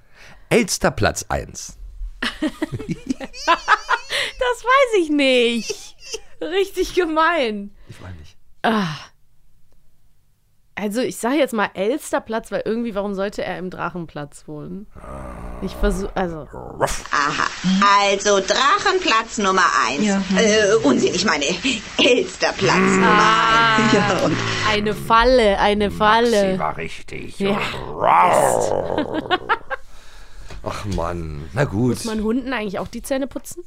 [0.48, 1.78] Elsterplatz 1?
[4.38, 5.96] Das weiß ich nicht.
[6.40, 7.74] Richtig gemein.
[7.88, 8.36] Ich meine nicht.
[8.62, 8.96] Ah.
[10.80, 14.86] Also ich sage jetzt mal Elsterplatz, weil irgendwie, warum sollte er im Drachenplatz wohnen?
[15.60, 16.48] Ich versuche, also.
[16.50, 17.46] Aha.
[18.08, 20.08] Also Drachenplatz Nummer eins.
[20.36, 21.44] Äh, Unsinn, ich meine
[21.98, 23.36] Elsterplatz Nummer
[23.76, 23.92] eins.
[23.92, 24.34] Ja, und
[24.70, 26.58] Eine Falle, eine Falle.
[26.58, 27.38] war richtig.
[27.38, 27.60] Ja.
[30.62, 31.90] Ach Mann, na gut.
[31.90, 33.64] Muss man Hunden eigentlich auch die Zähne putzen?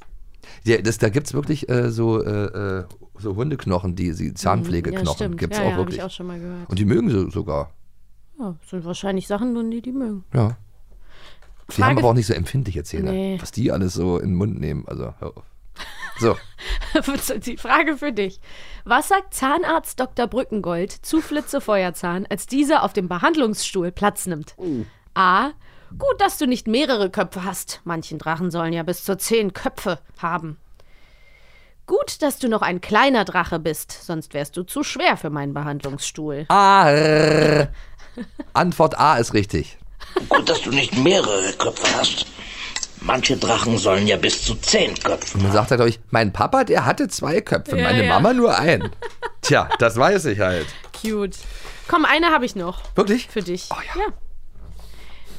[0.63, 2.83] Ja, das, da gibt es wirklich äh, so, äh, äh,
[3.17, 5.15] so Hundeknochen, die, die Ja, Zahnpflegeknochen.
[5.15, 5.37] stimmt.
[5.37, 5.97] Gibt es ja, auch ja, habe wirklich.
[5.97, 6.69] ich auch schon mal gehört.
[6.69, 7.71] Und die mögen sie sogar.
[8.39, 10.23] Ja, sind wahrscheinlich Sachen drin, die die mögen.
[10.33, 10.57] Ja.
[11.77, 13.11] Die haben aber auch nicht so empfindliche Zähne.
[13.11, 13.37] Nee.
[13.39, 14.85] Was die alles so in den Mund nehmen.
[14.87, 15.43] Also, hör auf.
[16.19, 16.35] So.
[17.39, 18.39] Die Frage für dich.
[18.85, 20.27] Was sagt Zahnarzt Dr.
[20.27, 24.55] Brückengold zu Flitzefeuerzahn, als dieser auf dem Behandlungsstuhl Platz nimmt?
[25.15, 25.51] A.
[25.97, 27.81] Gut, dass du nicht mehrere Köpfe hast.
[27.83, 30.57] Manchen Drachen sollen ja bis zu zehn Köpfe haben.
[31.85, 35.53] Gut, dass du noch ein kleiner Drache bist, sonst wärst du zu schwer für meinen
[35.53, 36.45] Behandlungsstuhl.
[36.47, 36.89] A.
[36.89, 37.69] R.
[38.53, 39.77] Antwort A ist richtig.
[40.29, 42.25] Gut, dass du nicht mehrere Köpfe hast.
[43.01, 45.37] Manche Drachen sollen ja bis zu zehn Köpfe.
[45.37, 48.13] Und dann sagt er euch, mein Papa, der hatte zwei Köpfe, Ja, meine ja.
[48.13, 48.89] Mama nur einen.
[49.41, 50.67] Tja, das weiß ich halt.
[51.01, 51.37] Cute.
[51.89, 52.79] Komm, eine habe ich noch.
[52.95, 53.27] Wirklich?
[53.27, 53.67] Für dich.
[53.69, 54.05] ja.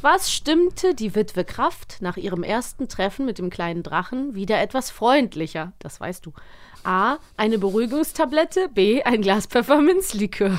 [0.04, 4.90] Was stimmte die Witwe Kraft nach ihrem ersten Treffen mit dem kleinen Drachen wieder etwas
[4.90, 5.72] freundlicher?
[5.78, 6.34] Das weißt du.
[6.84, 7.16] A.
[7.38, 8.68] Eine Beruhigungstablette.
[8.74, 9.02] B.
[9.02, 10.58] Ein Glas Pfefferminzlikör.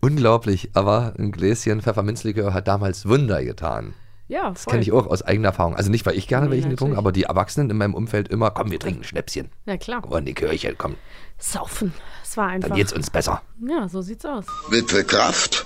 [0.00, 3.94] Unglaublich, aber ein Gläschen Pfefferminzlikör hat damals Wunder getan.
[4.26, 4.72] Ja, Das voll.
[4.72, 5.76] kenne ich auch aus eigener Erfahrung.
[5.76, 8.50] Also nicht, weil ich gerne Nee, welchen getrunken, aber die Erwachsenen in meinem Umfeld immer,
[8.50, 9.50] komm, wir trinken ein Schnäpschen.
[9.66, 10.02] Ja, klar.
[10.10, 10.96] Oh, ein Likörchen, komm,
[11.38, 11.94] Saufen.
[12.24, 12.70] Es war einfach.
[12.70, 13.40] dann geht's uns besser.
[13.64, 14.46] Ja, so sieht's aus.
[14.68, 15.64] Witwe Kraft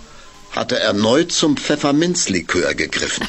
[0.57, 3.26] hatte erneut zum Pfefferminzlikör gegriffen.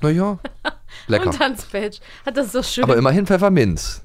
[0.00, 0.38] Naja,
[1.06, 1.26] lecker.
[1.30, 2.84] Und Hans Page hat das so schön.
[2.84, 4.02] Aber immerhin Pfefferminz.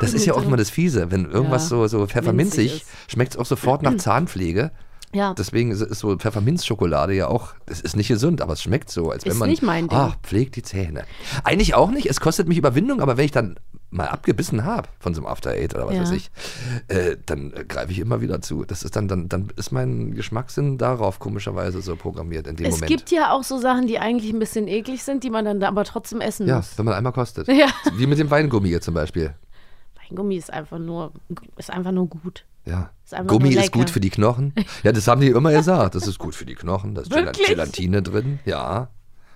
[0.00, 3.32] Das ist ja auch immer das Fiese, wenn irgendwas Ja, so, so minzig pfefferminzig schmeckt
[3.34, 4.72] es auch sofort nach Zahnpflege.
[5.14, 5.32] Ja.
[5.34, 9.24] Deswegen ist- so Pfefferminzschokolade ja auch, das ist nicht gesund, aber es schmeckt so, als
[9.24, 9.48] wenn Ist man.
[9.48, 9.96] nicht mein Ding.
[9.96, 11.04] Ah, pflegt die Zähne.
[11.44, 13.58] Eigentlich auch nicht, es kostet mich Überwindung, aber wenn ich dann
[13.90, 16.00] mal abgebissen habe von so einem After Eight oder was Ja.
[16.02, 16.30] weiß ich,
[16.88, 18.64] äh, dann äh, greife ich immer wieder zu.
[18.64, 22.74] Das ist dann, dann, dann ist mein Geschmackssinn darauf komischerweise so programmiert in dem es
[22.74, 22.88] Moment.
[22.90, 25.68] gibt ja auch so Sachen, die eigentlich ein bisschen eklig sind, die man dann da
[25.68, 26.76] aber trotzdem essen ja, muss.
[26.76, 27.48] wenn man einmal kostet.
[27.56, 27.68] Ja.
[27.94, 29.34] Wie mit dem Weingummi hier zum Beispiel.
[30.10, 31.12] Weingummi ist einfach nur,
[31.56, 32.44] ist einfach nur gut.
[32.66, 32.90] Ja.
[33.04, 34.52] Ist Gummi ist gut für die Knochen.
[34.82, 35.94] Ja, das haben die immer gesagt.
[35.94, 36.94] Das ist gut für die Knochen.
[36.96, 37.46] Da ist Wirklich?
[37.46, 38.40] Gelatine drin.
[38.44, 38.88] Ja.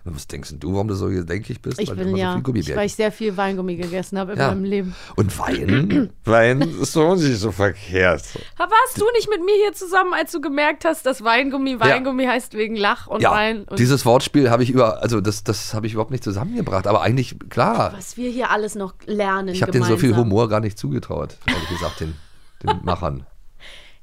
[0.05, 1.79] Was denkst du, warum du so gedenklich bist?
[1.81, 4.39] Ich Weil bin so ja, viel ich, weil ich sehr viel Weingummi gegessen habe in
[4.39, 4.49] Ja.
[4.49, 4.95] meinem Leben.
[5.17, 6.11] Und Wein?
[6.25, 8.23] Wein ist doch nicht so verkehrt.
[8.57, 12.55] Warst du nicht mit mir hier zusammen, als du gemerkt hast, dass Weingummi Weingummi heißt
[12.55, 13.65] wegen Lach und ja, Wein?
[13.65, 16.87] Und dieses Wortspiel habe ich über, also das, das habe ich überhaupt nicht zusammengebracht.
[16.87, 20.17] Aber eigentlich, klar, was wir hier alles noch lernen ich habe denen so viel.
[20.17, 22.15] Humor gar nicht zugetraut, ehrlich gesagt, den,
[22.63, 23.27] den Machern.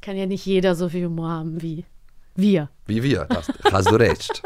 [0.01, 1.85] Kann ja nicht jeder so viel Humor haben wie
[2.37, 2.69] wir.
[2.85, 3.25] Wie wir.
[3.25, 4.41] Das, hast du recht.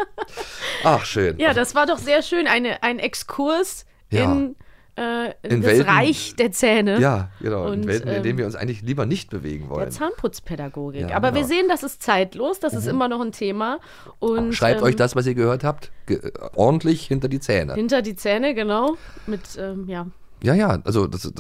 [0.83, 1.37] Ach, schön.
[1.39, 2.47] Ja, das war doch sehr schön.
[2.47, 4.23] Eine, ein Exkurs Ja.
[4.31, 4.55] in,
[4.97, 6.99] äh, In das Welten- Reich der Zähne.
[6.99, 7.67] Ja, genau.
[7.67, 9.91] in Und, Welten, in ähm, denen wir uns eigentlich lieber nicht bewegen Der wollen.
[9.91, 11.09] Zahnputzpädagogik.
[11.09, 11.47] Ja, Aber wir genau.
[11.47, 13.79] sehen, das ist zeitlos, das ist immer noch ein Thema.
[14.19, 16.19] Und, Schreibt ähm, euch das, was ihr gehört habt, ge
[16.55, 17.75] ordentlich hinter die Zähne.
[17.75, 18.95] Hinter die Zähne, genau.
[19.27, 20.07] Mit, ähm, ja.
[20.43, 21.31] Ja, ja, also das, äh,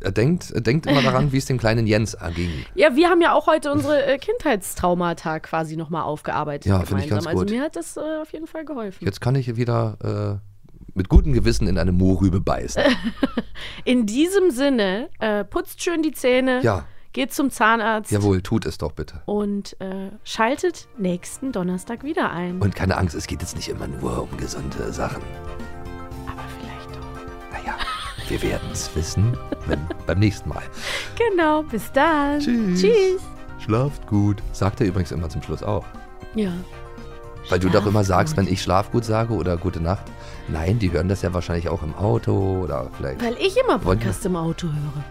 [0.00, 2.50] er, denkt, er denkt immer daran, wie es dem kleinen Jens erging.
[2.74, 6.66] Ja, wir haben ja auch heute unsere äh, Kindheitstraumata quasi nochmal aufgearbeitet.
[6.66, 7.34] Ja, finde ich ganz gut.
[7.34, 9.04] Also mir hat das äh, auf jeden Fall geholfen.
[9.04, 10.50] Jetzt kann ich wieder äh,
[10.94, 12.82] mit gutem Gewissen in eine Mohrrübe beißen.
[13.84, 16.62] In diesem Sinne, äh, putzt schön die Zähne.
[16.62, 16.86] Ja.
[17.12, 19.22] geht zum Zahnarzt Jawohl, tut es doch bitte.
[19.26, 22.60] und äh, schaltet nächsten Donnerstag wieder ein.
[22.60, 25.22] Und keine Angst, es geht jetzt nicht immer nur um gesunde Sachen.
[28.30, 30.62] Wir werden es wissen wenn, beim nächsten Mal.
[31.16, 32.38] Genau, bis dann.
[32.40, 32.80] Tschüss.
[32.80, 33.20] Tschüss.
[33.58, 34.42] Schlaft gut.
[34.52, 35.84] Sagt er übrigens immer zum Schluss auch.
[36.34, 36.52] Ja.
[37.48, 40.04] Weil du doch immer sagst, wenn ich Schlaf gut sage oder gute Nacht.
[40.48, 43.22] Nein, die hören das ja wahrscheinlich auch im Auto oder vielleicht.
[43.22, 45.04] Weil ich immer Podcast im Auto höre.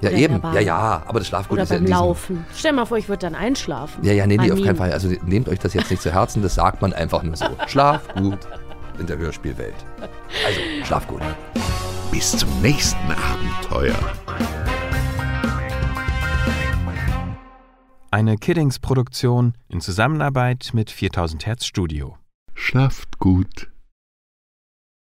[0.00, 0.42] Ja, Oder eben.
[0.54, 2.00] Ja, ja, aber das Schlafgut Oder ist ja in beim diesem.
[2.00, 2.46] Laufen.
[2.54, 4.04] Stell mal vor, ich würde dann einschlafen.
[4.04, 4.76] Ja, ja, nee, nee, auf keinen.
[4.76, 4.92] Fall.
[4.92, 7.46] Also nehmt euch das jetzt nicht zu Herzen, das sagt man einfach nur so.
[7.66, 8.38] Schlaf gut
[8.98, 9.74] in der Hörspielwelt.
[10.46, 11.22] Also, schlaf gut.
[12.10, 13.98] Bis zum nächsten Abenteuer.
[18.10, 22.16] Eine Kiddings-Produktion in Zusammenarbeit mit 4000 Hertz Studio.
[22.54, 23.68] Schlaft gut.